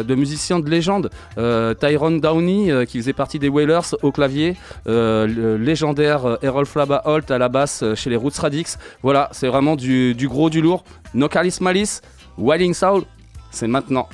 [0.10, 1.10] musiciens de légende.
[1.38, 4.56] Euh, Tyrone Downey euh, qui faisait partie des Wailers au clavier,
[4.88, 8.78] euh, le légendaire Errol Flaba Holt à la basse chez les Roots Radix.
[9.04, 10.84] Voilà, c'est vraiment du, gros, du lourd.
[11.14, 12.02] Nokalis Malice,
[12.38, 13.04] Wailing Soul,
[13.52, 14.08] c'est maintenant.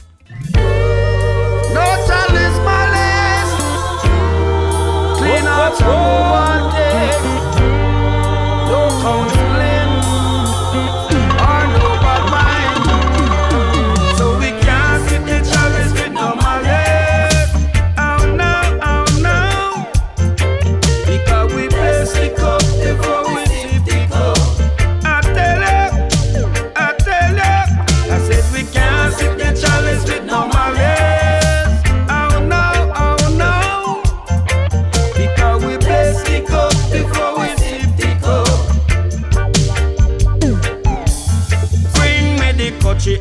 [1.74, 1.82] No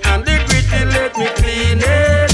[0.06, 2.32] and the gritty, let me clean it.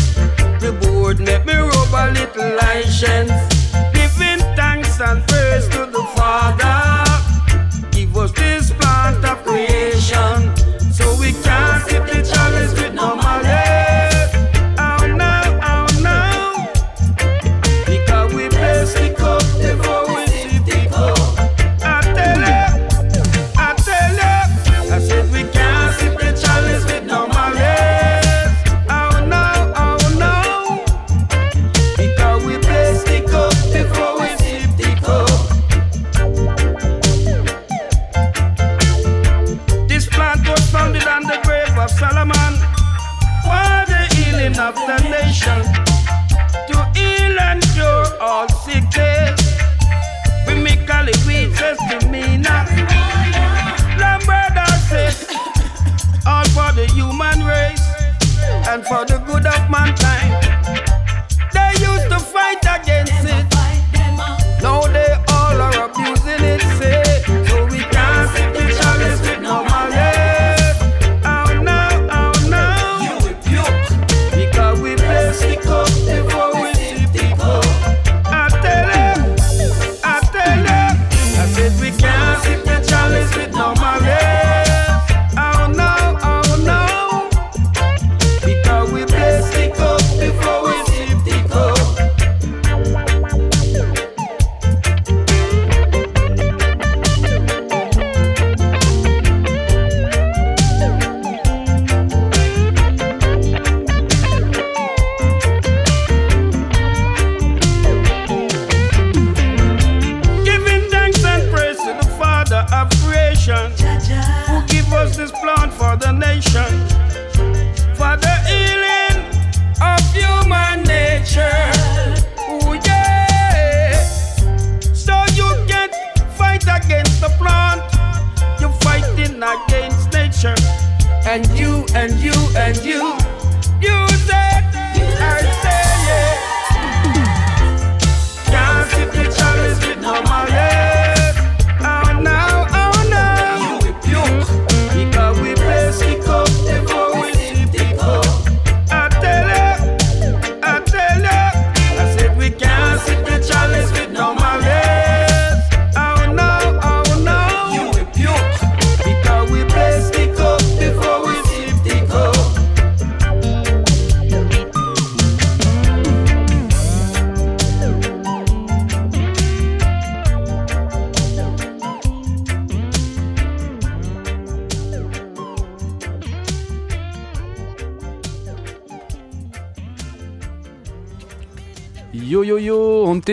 [0.60, 3.37] The board make me rub a little license.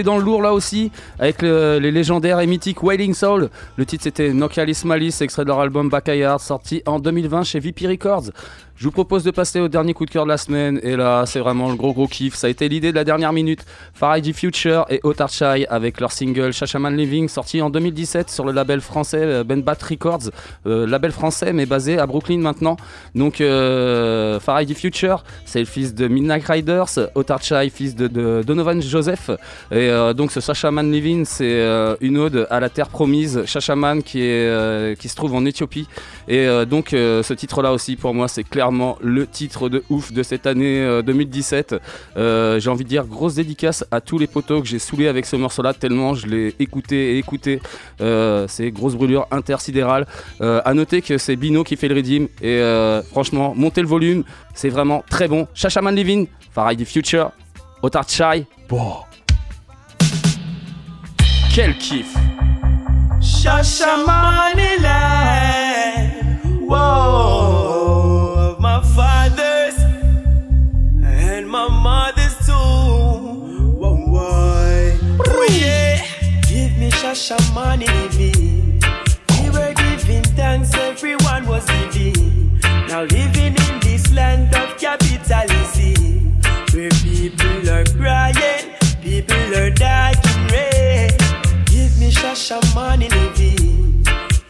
[0.04, 3.50] Dans le lourd là aussi avec le- les légendaires et mythiques Wailing Soul.
[3.78, 7.88] Le titre c'était Nokialis Malice, extrait de leur album Backyard, sorti en 2020 chez VP
[7.88, 8.32] Records.
[8.78, 10.82] Je vous propose de passer au dernier coup de cœur de la semaine.
[10.84, 12.36] Et là, c'est vraiment le gros gros kiff.
[12.36, 13.66] Ça a été l'idée de la dernière minute.
[14.06, 18.52] Faraday Future et Otar Chai avec leur single Shashaman Living, sorti en 2017 sur le
[18.52, 20.30] label français euh, Ben Bat Records.
[20.68, 22.78] Euh, label français, mais basé à Brooklyn maintenant.
[23.16, 24.40] Donc, euh,
[24.76, 27.00] Future, c'est le fils de Midnight Riders.
[27.16, 29.32] Otar Chai, fils de, Donovan Joseph.
[29.72, 33.44] Et euh, donc, ce Shashaman Living, c'est euh, une ode à la terre promise.
[33.48, 34.20] Shashaman qui,
[35.00, 35.88] qui se trouve en Éthiopie.
[36.28, 40.48] Et donc ce titre-là aussi pour moi c'est clairement le titre de ouf de cette
[40.48, 41.76] année euh, 2017.
[42.18, 45.26] Euh, j'ai envie de dire grosse dédicace à tous les poteaux que j'ai saoulés avec
[45.26, 47.62] ce morceau-là tellement je l'ai écouté et écouté.
[48.02, 50.06] Euh, c'est grosse brûlure intersidérale.
[50.42, 53.88] Euh, à noter que c'est Bino qui fait le redeem et euh, franchement montez le
[53.88, 54.24] volume,
[54.54, 55.48] c'est vraiment très bon.
[55.54, 57.32] Shashaman Living, Faraday Future,
[57.82, 58.46] Otar Chai.
[58.70, 58.98] Bon.
[61.54, 62.14] Quel kiff
[63.22, 64.90] Shashamaniland,
[66.68, 67.45] whoa,
[77.16, 78.82] Shashamani living.
[79.40, 82.60] We were giving thanks, everyone was giving.
[82.90, 86.42] Now living in this land of capitalism,
[86.74, 90.18] where people are crying, people are dying.
[90.52, 91.18] Red.
[91.68, 94.04] Give me Shashamani living.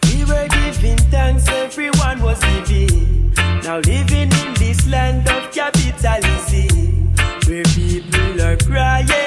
[0.06, 3.32] We were giving thanks, everyone was giving.
[3.62, 7.14] Now living in this land of capitalism,
[7.46, 9.25] where people are crying,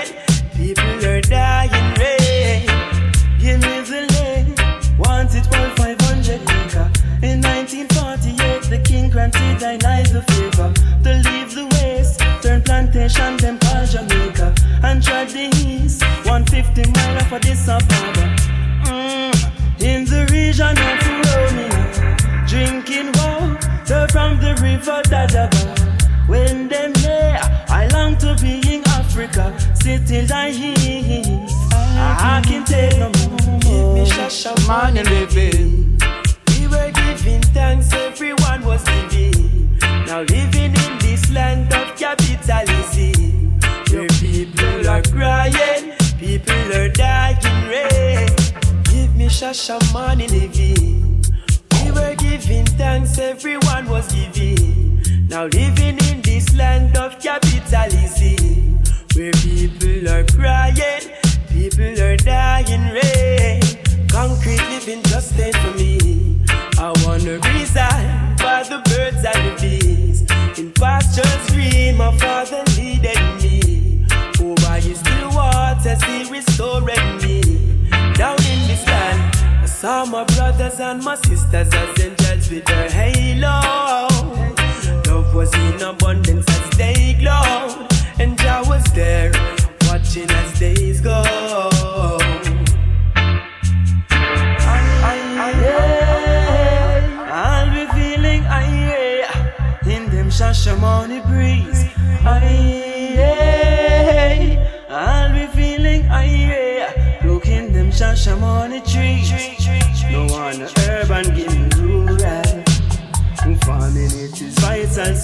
[10.19, 10.73] I the favor
[11.05, 14.53] to leave the west, turn plantation, them call Jamaica,
[14.83, 18.29] and trod the east, 150 mile for this border.
[18.91, 26.29] Mm, in the region of Oromia, drinking water from the river Dadaba.
[26.29, 27.39] When them there,
[27.69, 31.55] I long to be in Africa, sitting like east.
[31.73, 33.61] I can't take no more.
[33.61, 36.01] Give me Shashamani living.
[36.49, 39.08] We were giving thanks, everyone was giving.
[40.09, 47.69] Now living in this land of capitalism, where people are crying, people are dying.
[47.69, 48.35] Red.
[48.85, 51.23] Give me Shashamani living.
[51.75, 55.03] We were giving thanks, everyone was giving.
[55.29, 58.79] Now living in this land of capitalism,
[59.15, 61.05] where people are crying,
[61.51, 62.95] people are dying.
[62.95, 64.09] Red.
[64.09, 66.41] Concrete living just ain't for me.
[66.79, 68.28] I wanna resign
[70.79, 74.05] pastures green, my father leaded me.
[74.41, 76.85] Over his still waters, he restored
[77.23, 77.41] me.
[78.15, 82.91] Down in this land, I saw my brothers and my sisters as angels with their
[82.91, 84.09] halo.
[85.07, 86.28] Love was in abundance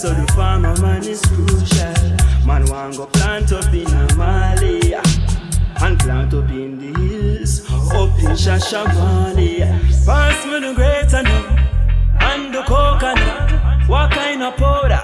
[0.04, 2.46] so the farmer man is crucial.
[2.46, 5.00] Man want go plant up in Amalia
[5.80, 9.60] and plant up in the hills, up in Shashamani.
[10.04, 11.46] Pass me the greater now
[12.20, 13.88] and the coconut.
[13.88, 15.00] What kind of powder?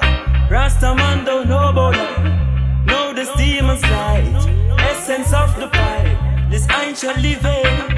[0.51, 2.85] Rasta man don't know about that.
[2.85, 4.37] Know the demons light,
[4.81, 6.51] essence of the pipe.
[6.51, 7.90] This ancient living,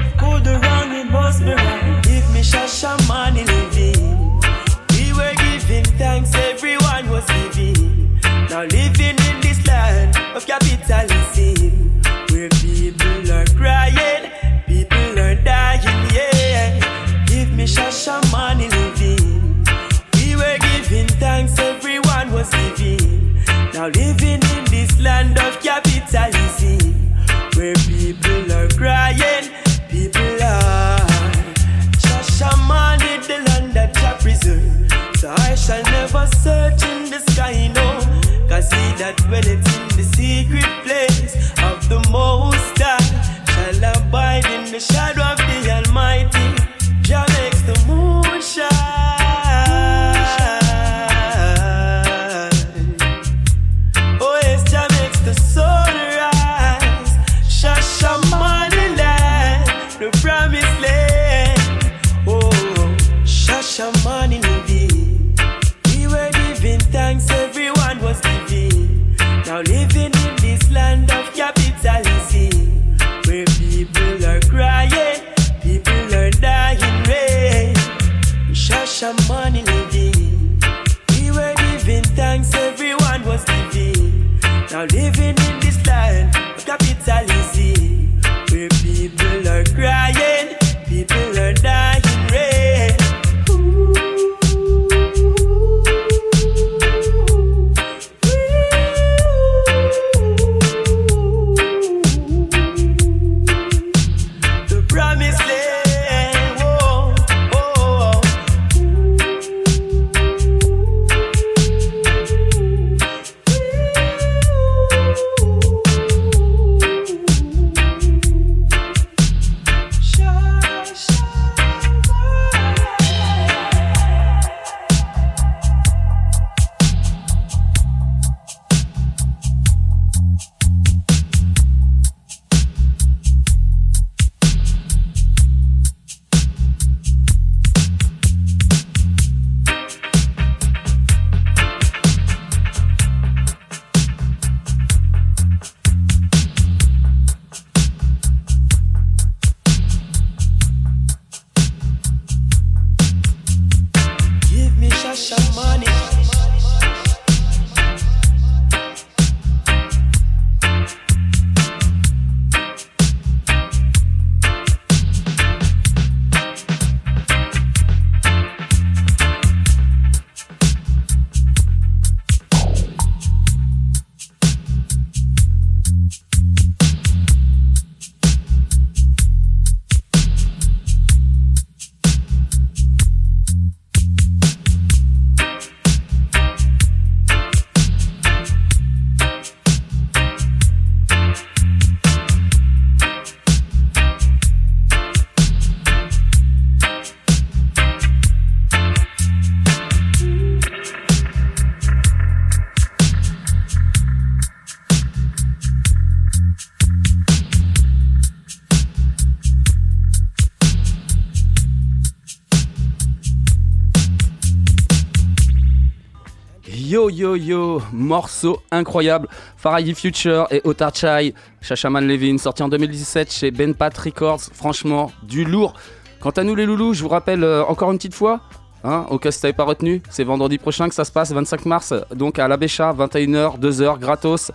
[217.93, 219.27] morceau incroyable.
[219.55, 224.41] Farahi Future et Otar Chai, Shashaman Levin, sorti en 2017 chez Ben Pat Records.
[224.53, 225.73] Franchement, du lourd.
[226.19, 228.41] Quant à nous les loulous, je vous rappelle euh, encore une petite fois,
[228.83, 231.65] hein, au cas si t'avais pas retenu, c'est vendredi prochain que ça se passe, 25
[231.65, 234.51] mars, donc à la Bécha, 21h, 2h, gratos.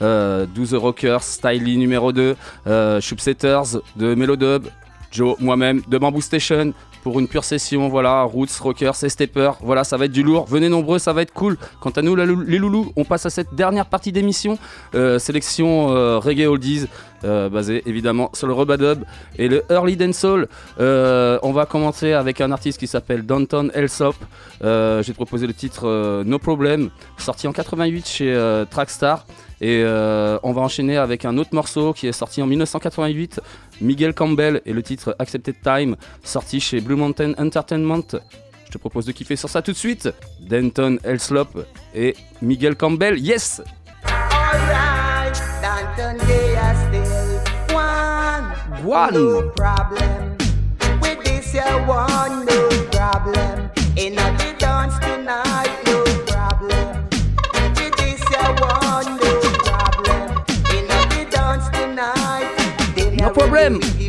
[0.00, 2.34] Euh, 12 Rockers, Styly numéro 2,
[2.66, 4.66] euh, de Melodub,
[5.12, 6.72] Joe, moi-même, de Bamboo Station
[7.02, 7.88] pour une pure session.
[7.88, 9.52] Voilà, Roots, Rockers et Stepper.
[9.60, 10.46] Voilà, ça va être du lourd.
[10.46, 11.58] Venez nombreux, ça va être cool.
[11.80, 14.58] Quant à nous, les loulous, on passe à cette dernière partie d'émission.
[14.94, 16.86] Euh, sélection euh, reggae oldies,
[17.24, 19.04] euh, basée évidemment sur le Rubadub
[19.38, 20.48] et le Early Dancehall.
[20.78, 24.16] On va commencer avec un artiste qui s'appelle Danton Elsop.
[24.62, 29.26] J'ai proposé le titre No Problem, sorti en 88 chez Trackstar.
[29.62, 33.40] Et euh, on va enchaîner avec un autre morceau qui est sorti en 1988,
[33.80, 38.18] Miguel Campbell et le titre Accepted Time, sorti chez Blue Mountain Entertainment.
[38.66, 40.08] Je te propose de kiffer sur ça tout de suite.
[40.40, 41.64] Denton Elslop
[41.94, 43.62] et Miguel Campbell, yes
[47.72, 48.84] one.
[48.84, 49.14] One.
[49.14, 50.21] No problem.
[63.52, 64.01] They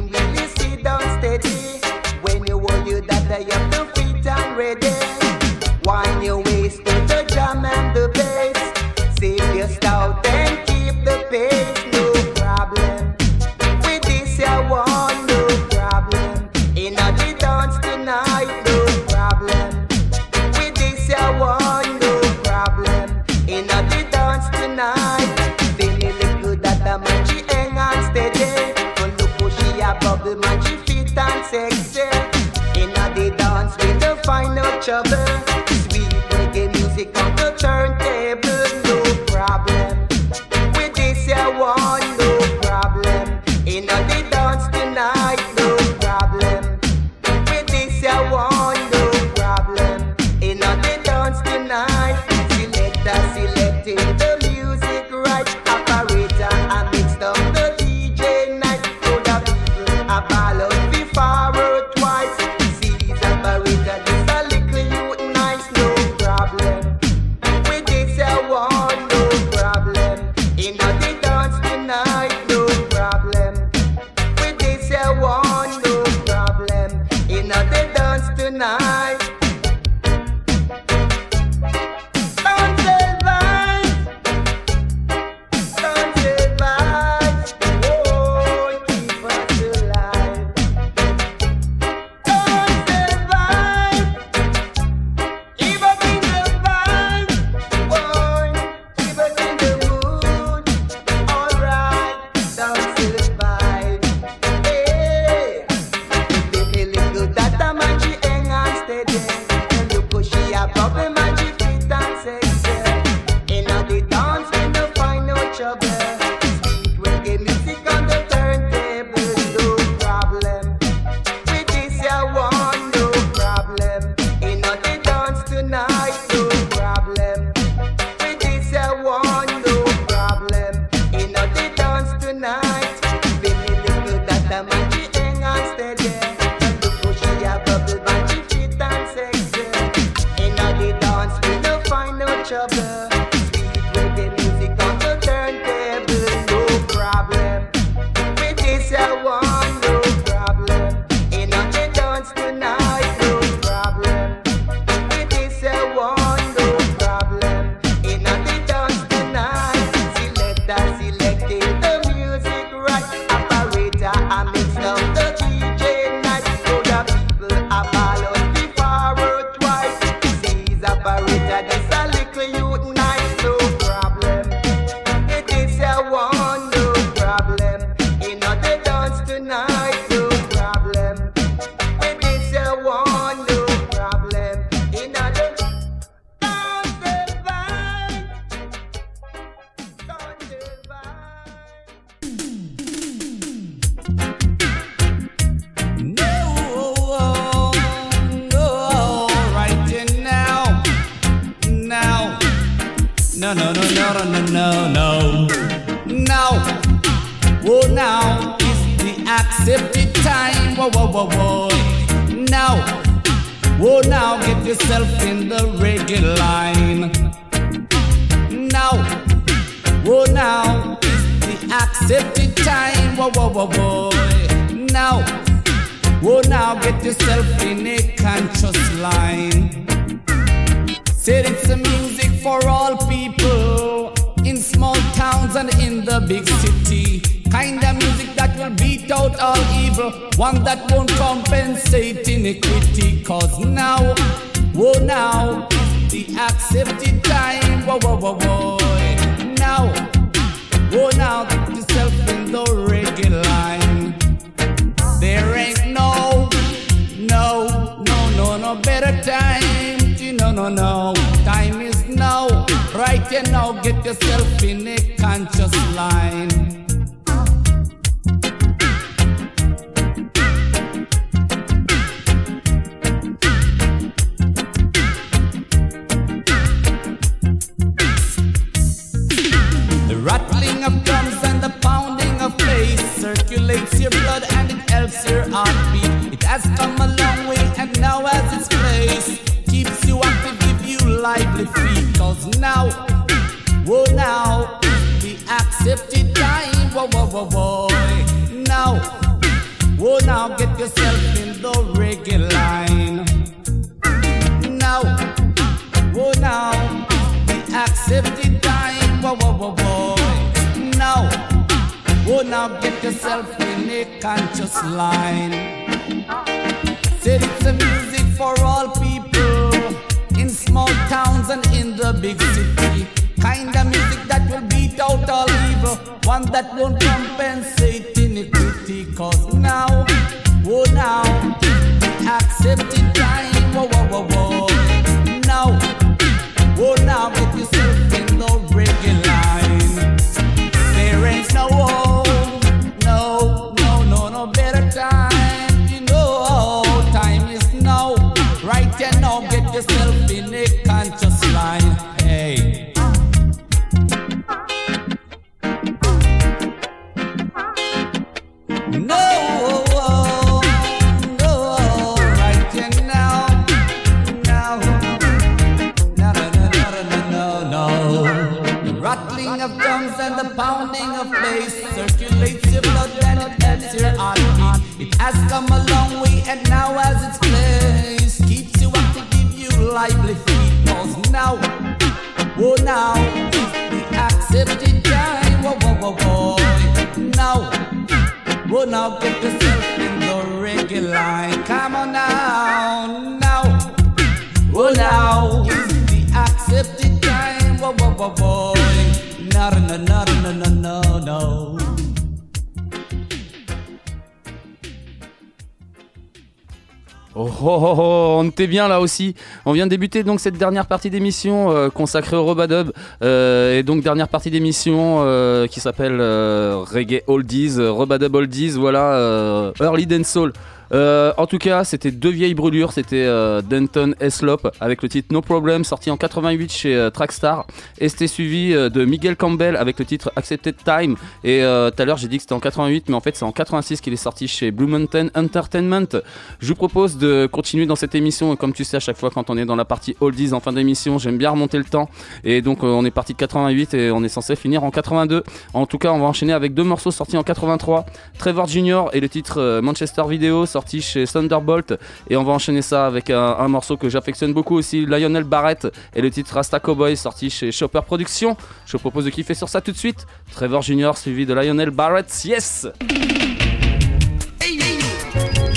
[408.68, 409.35] bien là aussi.
[409.65, 412.91] On vient de débuter donc cette dernière partie d'émission euh, consacrée au Robadub
[413.23, 420.07] euh, et donc dernière partie d'émission euh, qui s'appelle Reggae Oldies, Robadub Oldies, voilà, Early
[420.07, 420.53] Dance Soul.
[420.93, 422.91] Euh, en tout cas, c'était deux vieilles brûlures.
[422.91, 427.65] C'était euh, Denton Eslop avec le titre No Problem, sorti en 88 chez euh, Trackstar.
[427.99, 431.15] Et c'était suivi euh, de Miguel Campbell avec le titre Accepted Time.
[431.43, 433.51] Et tout à l'heure, j'ai dit que c'était en 88, mais en fait, c'est en
[433.51, 436.19] 86 qu'il est sorti chez Blue Mountain Entertainment.
[436.59, 438.53] Je vous propose de continuer dans cette émission.
[438.53, 440.59] Et Comme tu sais, à chaque fois, quand on est dans la partie Oldies en
[440.59, 442.09] fin d'émission, j'aime bien remonter le temps.
[442.43, 445.43] Et donc, on est parti de 88 et on est censé finir en 82.
[445.73, 448.05] En tout cas, on va enchaîner avec deux morceaux sortis en 83.
[448.37, 449.05] Trevor Jr.
[449.13, 451.93] et le titre Manchester Video sorti chez Thunderbolt
[452.30, 456.22] et on va enchaîner ça avec un, morceau que j'affectionne beaucoup aussi Lionel Barrett et
[456.22, 459.81] le titre Rasta Cowboy sorti chez Chopper Productions je vous propose de kiffer sur ça
[459.81, 462.88] tout de suite Trevor Jr suivi de Lionel Barrett yes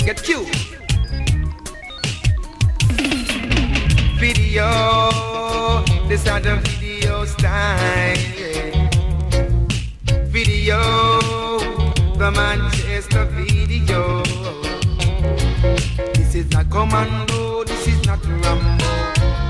[0.07, 0.23] Get.
[4.19, 7.77] Video, video style.
[10.31, 10.79] Video,
[13.35, 14.26] video.
[16.37, 18.85] Is not commando, this is not Rambo.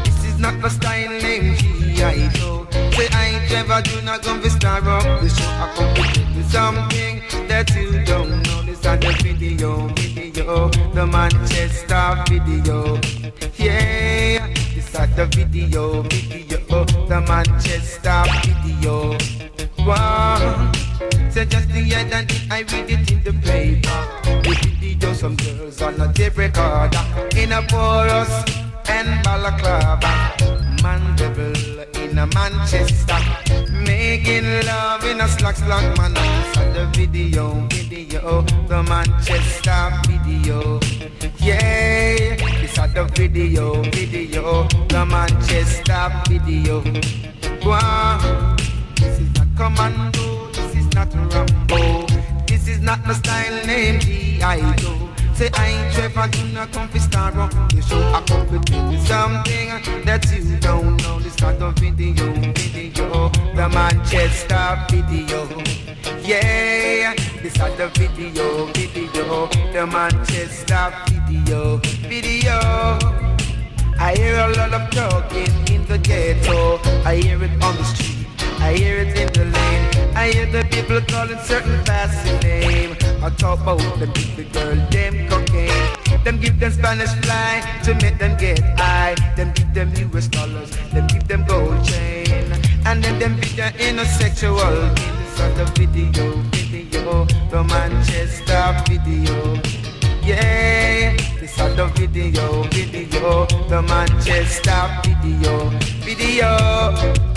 [0.05, 2.29] This is not the style named G.I.
[2.29, 2.65] Joe.
[2.91, 4.23] Say I Trevor Jr.
[4.23, 5.43] come to star up the show.
[5.43, 8.61] I come to tell you something that you don't know.
[8.61, 12.95] This are the video, video, the Manchester video.
[13.57, 19.17] Yeah, this at the video, video, the Manchester video.
[19.85, 20.71] Wow.
[21.31, 24.76] So just the other day I read it in the paper.
[25.17, 27.01] The some girls on a tape recorder
[27.35, 28.29] in a chorus
[28.87, 30.13] and balaclava.
[30.83, 33.17] Mandeville in a Manchester,
[33.71, 36.13] making love in a slack slack man.
[36.53, 40.79] So the video, video, the Manchester video.
[41.39, 46.83] Yeah, it's at the video, video, the Manchester video.
[47.65, 48.55] Wow,
[48.97, 52.05] this is not commando, this is not Rambo,
[52.45, 55.06] this is not my style name G.I.
[55.37, 58.01] Say I ain't Trevor, do not come for star up the show.
[58.11, 61.19] I come to tell something that you don't know.
[61.19, 65.45] This kind of video, video, the Manchester video.
[66.25, 70.91] Yeah, this is the video, video, the Manchester
[71.29, 71.77] video,
[72.09, 72.57] video.
[73.99, 76.79] I hear a lot of talking in the ghetto.
[77.05, 78.16] I hear it on the street.
[78.67, 80.13] I hear it in the lane.
[80.13, 82.97] I hear the people calling certain fancy name.
[83.23, 86.25] I talk about them the girl them cocaine.
[86.25, 89.15] Them give them Spanish fly to make them get high.
[89.37, 90.71] Them give them US dollars.
[90.91, 92.27] Them give them gold chain.
[92.85, 94.75] And then them be the intersexual.
[94.99, 99.55] This on the video, video, the Manchester video.
[100.27, 105.69] Yeah, this on the video, video, the Manchester video,
[106.03, 107.36] video,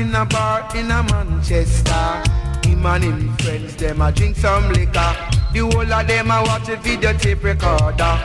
[0.00, 2.49] in a bar in a Manchester.
[2.80, 5.14] Him and him friends, them a drink some liquor.
[5.52, 8.18] The whole of them a watch a videotape recorder.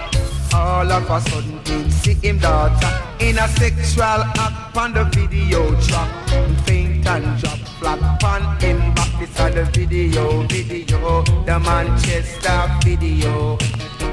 [0.55, 5.75] All of a sudden, him see him daughter in a sexual act on the video
[5.81, 6.09] track.
[6.65, 9.11] Faint and drop flat on him back.
[9.19, 13.57] This is the video, video, the Manchester video.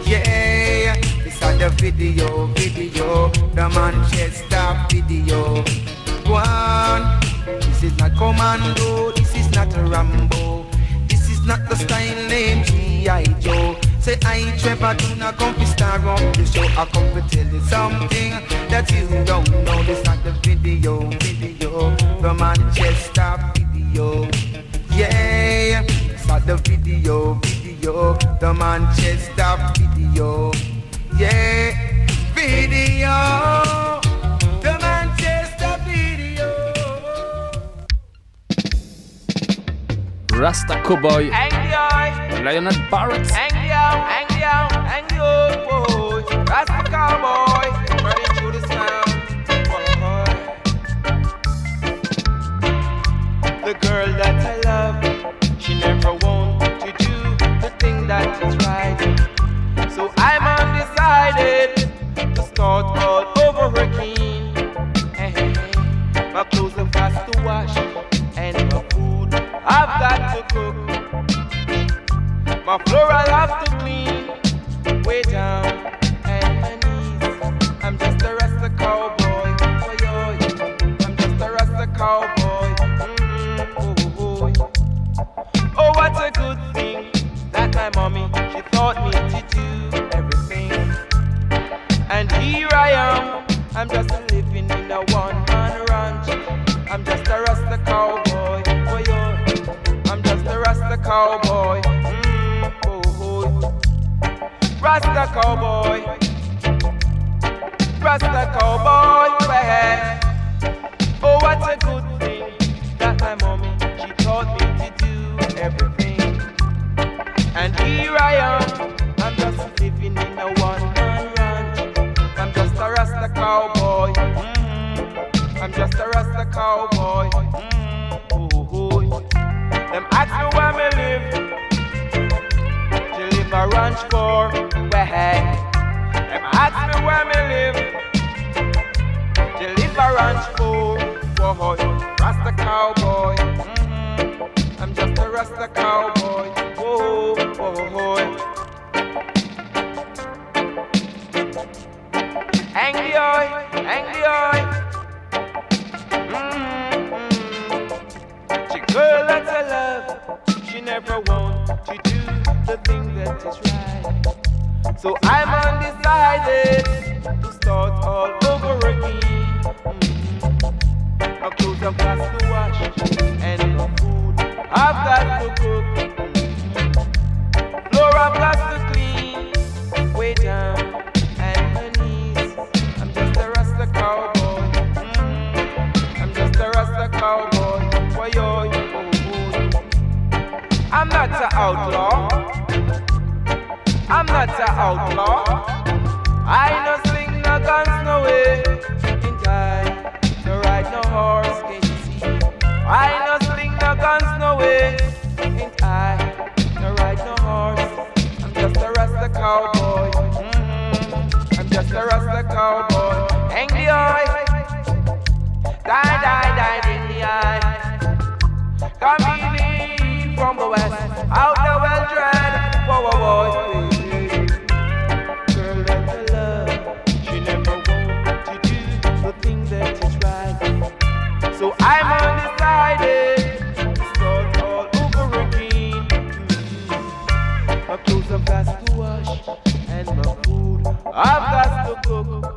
[0.04, 5.62] Yeah, this is the video, video, the Manchester video.
[6.26, 7.20] One,
[7.60, 10.66] this is not commando, this not a Rambo,
[11.08, 13.24] this is not the style name G.I.
[13.40, 13.76] Joe.
[14.00, 16.62] Say I Trevor, do not come to star on the show.
[16.62, 18.30] I come to tell you something
[18.68, 19.82] that you don't know.
[19.84, 24.28] This not the video, video, the Manchester video.
[24.90, 30.52] Yeah, it's not the video, video, the Manchester video.
[31.16, 31.76] Yeah,
[32.34, 33.71] video,
[40.42, 41.30] Rasta Cowboy,
[42.42, 43.30] Lionel Barrett.
[43.30, 46.22] Angry out, angry out, angry old boy.
[46.50, 47.70] Rasta cowboy,
[48.02, 49.10] running through the sound.
[53.64, 54.96] The girl that I love,
[55.60, 59.11] she never want to do the thing that is right.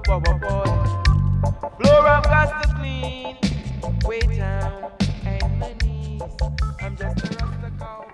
[0.08, 0.40] Whoa, boy.
[1.80, 3.38] Floor I've got to clean.
[4.06, 4.92] Way down
[5.26, 6.22] and my knees.
[6.82, 8.12] I'm just a Rasta cowboy.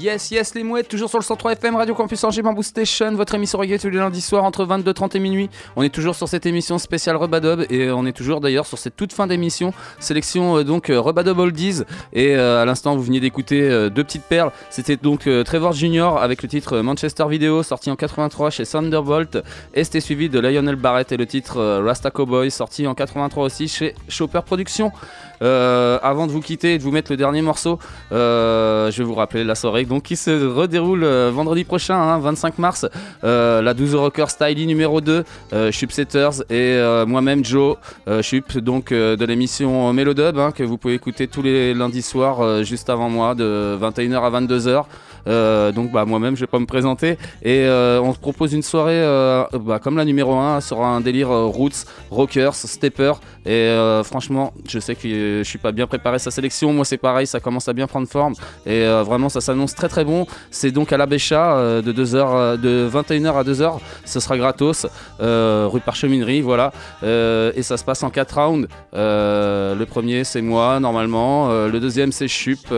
[0.00, 3.34] Yes, yes, les mouettes, toujours sur le 103 FM, Radio Campus Angers, Bamboo Station, votre
[3.34, 5.50] émission reggae tous les lundis soirs entre 22h30 et minuit.
[5.74, 8.94] On est toujours sur cette émission spéciale Rebadob et on est toujours d'ailleurs sur cette
[8.94, 9.72] toute fin d'émission.
[9.98, 14.22] Sélection euh, donc euh, Oldies et euh, à l'instant vous veniez d'écouter euh, deux petites
[14.22, 14.52] perles.
[14.70, 19.38] C'était donc Trevor Junior avec le titre Manchester Video sorti en 83 chez Thunderbolt
[19.74, 23.66] et c'était suivi de Lionel Barrett et le titre Rasta Cowboy sorti en 83 aussi
[23.66, 24.92] chez Chopper Productions.
[25.40, 27.80] Avant de vous quitter et de vous mettre le dernier morceau,
[28.10, 32.58] je vais vous rappeler la soirée donc, qui se redéroule euh, vendredi prochain, hein, 25
[32.58, 32.86] mars.
[33.24, 37.76] Euh, la 12 Rocker Styly numéro 2, euh, Chup Setters et moi-même Joe
[38.22, 42.90] Chup, donc de l'émission Mélodub, hein, que vous pouvez écouter tous les lundis soirs juste
[42.90, 44.84] avant moi, de 21h à 22h.
[45.26, 47.18] Euh, donc bah, moi-même je vais pas me présenter.
[47.42, 51.00] Et euh, on se propose une soirée euh, bah, comme la numéro 1 sur un
[51.00, 53.12] délire roots, rockers, stepper
[53.46, 53.68] et
[54.04, 56.72] franchement je sais que je suis pas bien préparé sa sélection.
[56.72, 58.34] Moi c'est pareil ça commence à bien prendre forme.
[58.66, 60.26] Et vraiment ça s'annonce très très bon.
[60.50, 64.86] C'est donc à la Bécha de 2h de 21h à 2h ce sera gratos
[65.20, 66.72] rue Parcheminerie voilà.
[67.02, 68.68] Et ça se passe en 4 rounds.
[68.92, 71.48] Le premier c'est moi normalement.
[71.48, 72.72] Le deuxième c'est Chup.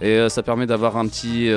[0.00, 1.48] Et ça permet d'avoir un petit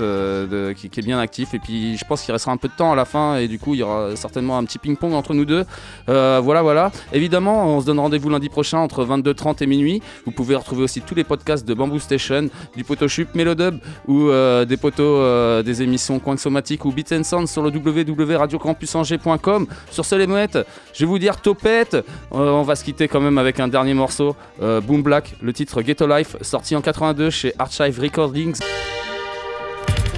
[0.00, 1.54] euh, de- qui, est bien actif.
[1.54, 3.36] Et puis je pense qu'il restera un peu de temps à la fin.
[3.36, 5.64] Et du coup il y aura certainement un petit ping-pong entre nous deux.
[6.08, 6.90] Euh, voilà voilà.
[7.12, 10.02] Évidemment on se donne rendez-vous lundi prochain entre 22h30 et minuit.
[10.24, 14.28] Vous pouvez retrouver aussi tous les podcasts de Bamboo Station du poteau Chup Mélodub ou
[14.28, 19.66] euh, des poteaux euh, des émissions Coin Somatique ou Beats and Sound sur le www.radiocampusangers.com
[19.90, 20.58] sur ce les mouettes
[20.94, 21.94] je vais vous dire topette.
[21.94, 24.36] Euh, on va se quitter quand même avec un dernier morceau.
[24.60, 28.58] Euh, Boom Black le titre Ghetto Life sorti en 82 chez Archive Recordings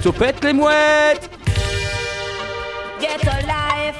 [0.05, 1.31] topette les mouettes
[3.01, 3.97] Get a life.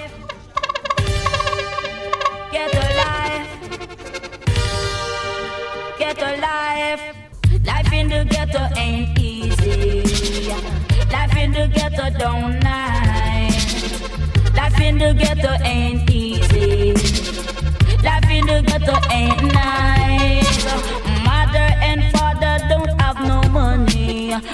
[2.52, 3.50] Get a life.
[5.98, 7.04] Get a life.
[7.66, 10.04] Life in the ghetto ain't easy.
[11.12, 14.00] Life in the ghetto don't nice.
[14.56, 16.94] Life in the ghetto ain't easy.
[18.04, 20.66] Life in the ghetto ain't nice.
[21.26, 23.95] Mother and father don't have no money.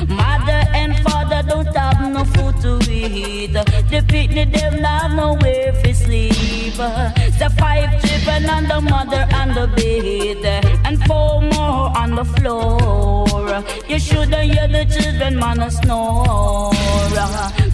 [0.08, 3.53] Mother and father don't have no food to eat.
[3.53, 6.76] The picnic them not have nowhere to sleep.
[6.76, 13.64] The five children and the mother on the bed, and four more on the floor.
[13.88, 16.74] You shouldn't hear the children man snore.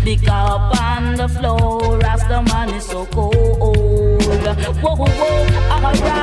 [0.03, 3.33] Pick up on the floor as the man is so cold.
[4.81, 6.16] Whoa, whoa, whoa.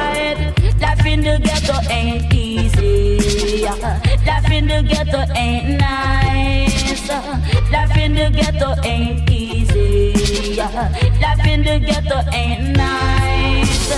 [8.25, 10.57] The ghetto ain't easy.
[10.57, 13.91] Life in the ghetto ain't nice.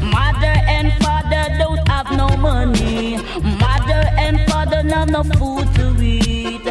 [0.00, 3.18] Mother and father don't have no money.
[3.60, 6.64] Mother and father not no food to eat.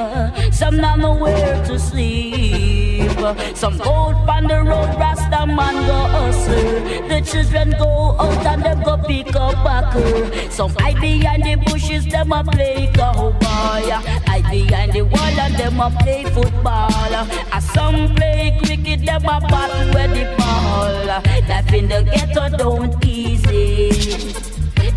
[0.64, 3.11] Some not nowhere to sleep.
[3.53, 7.10] Some go on the road, Rasta man go hustle.
[7.10, 10.49] The children go out and them go pick up backer.
[10.49, 13.44] Some hide behind the bushes, them a play cowboy.
[13.44, 17.14] Hide behind the wall and them a play football.
[17.14, 21.06] And some play cricket, them a battle with the ball.
[21.06, 23.90] Life in the ghetto don't easy.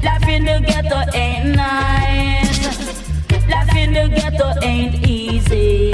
[0.04, 3.05] Life in the ghetto ain't nice.
[3.48, 5.92] Life in the ghetto ain't easy.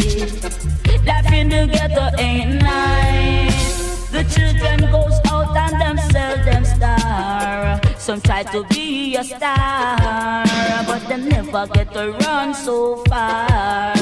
[1.06, 4.08] Life in the ghetto ain't nice.
[4.10, 7.80] The children goes out and them sell them star.
[7.98, 10.44] Some try to be a star,
[10.86, 13.94] but them never get to run so far.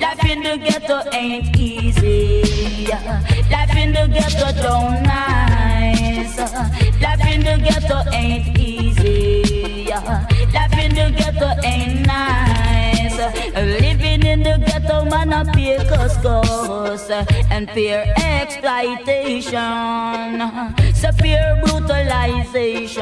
[0.00, 2.86] Life in the ghetto ain't easy.
[3.50, 6.38] Life in the ghetto don't nice.
[7.00, 9.90] Life in the ghetto ain't easy.
[10.52, 13.18] Life in the ghetto ain't nice.
[13.18, 13.30] Uh,
[13.80, 16.24] living in the ghetto, man, I pay cost
[17.50, 19.52] and fear exploitation.
[20.94, 23.00] Severe brutalization.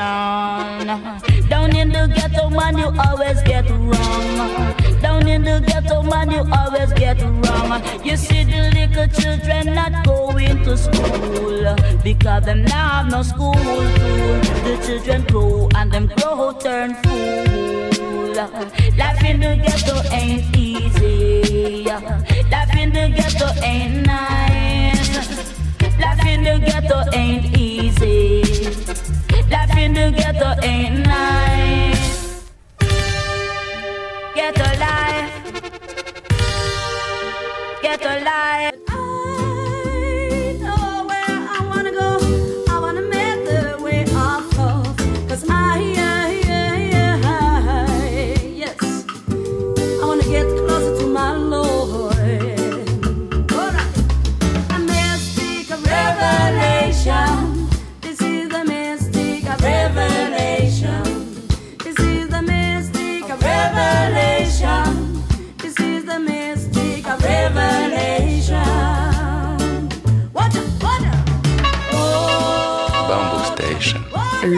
[1.49, 4.78] Down in the ghetto, man, you always get wrong.
[5.19, 7.83] Down in the ghetto, man, you always get wrong.
[8.05, 11.75] You see the little children not going to school
[12.05, 14.39] because them now have no school tool.
[14.63, 18.33] The children grow and them grow turn fool.
[18.37, 21.83] Life in the ghetto ain't easy.
[21.83, 25.19] Life in the ghetto ain't nice.
[25.99, 28.43] Life in the ghetto ain't easy.
[29.51, 31.98] Life in the ghetto ain't nice.
[34.39, 35.33] Ghetto alive.
[37.83, 38.78] Get life.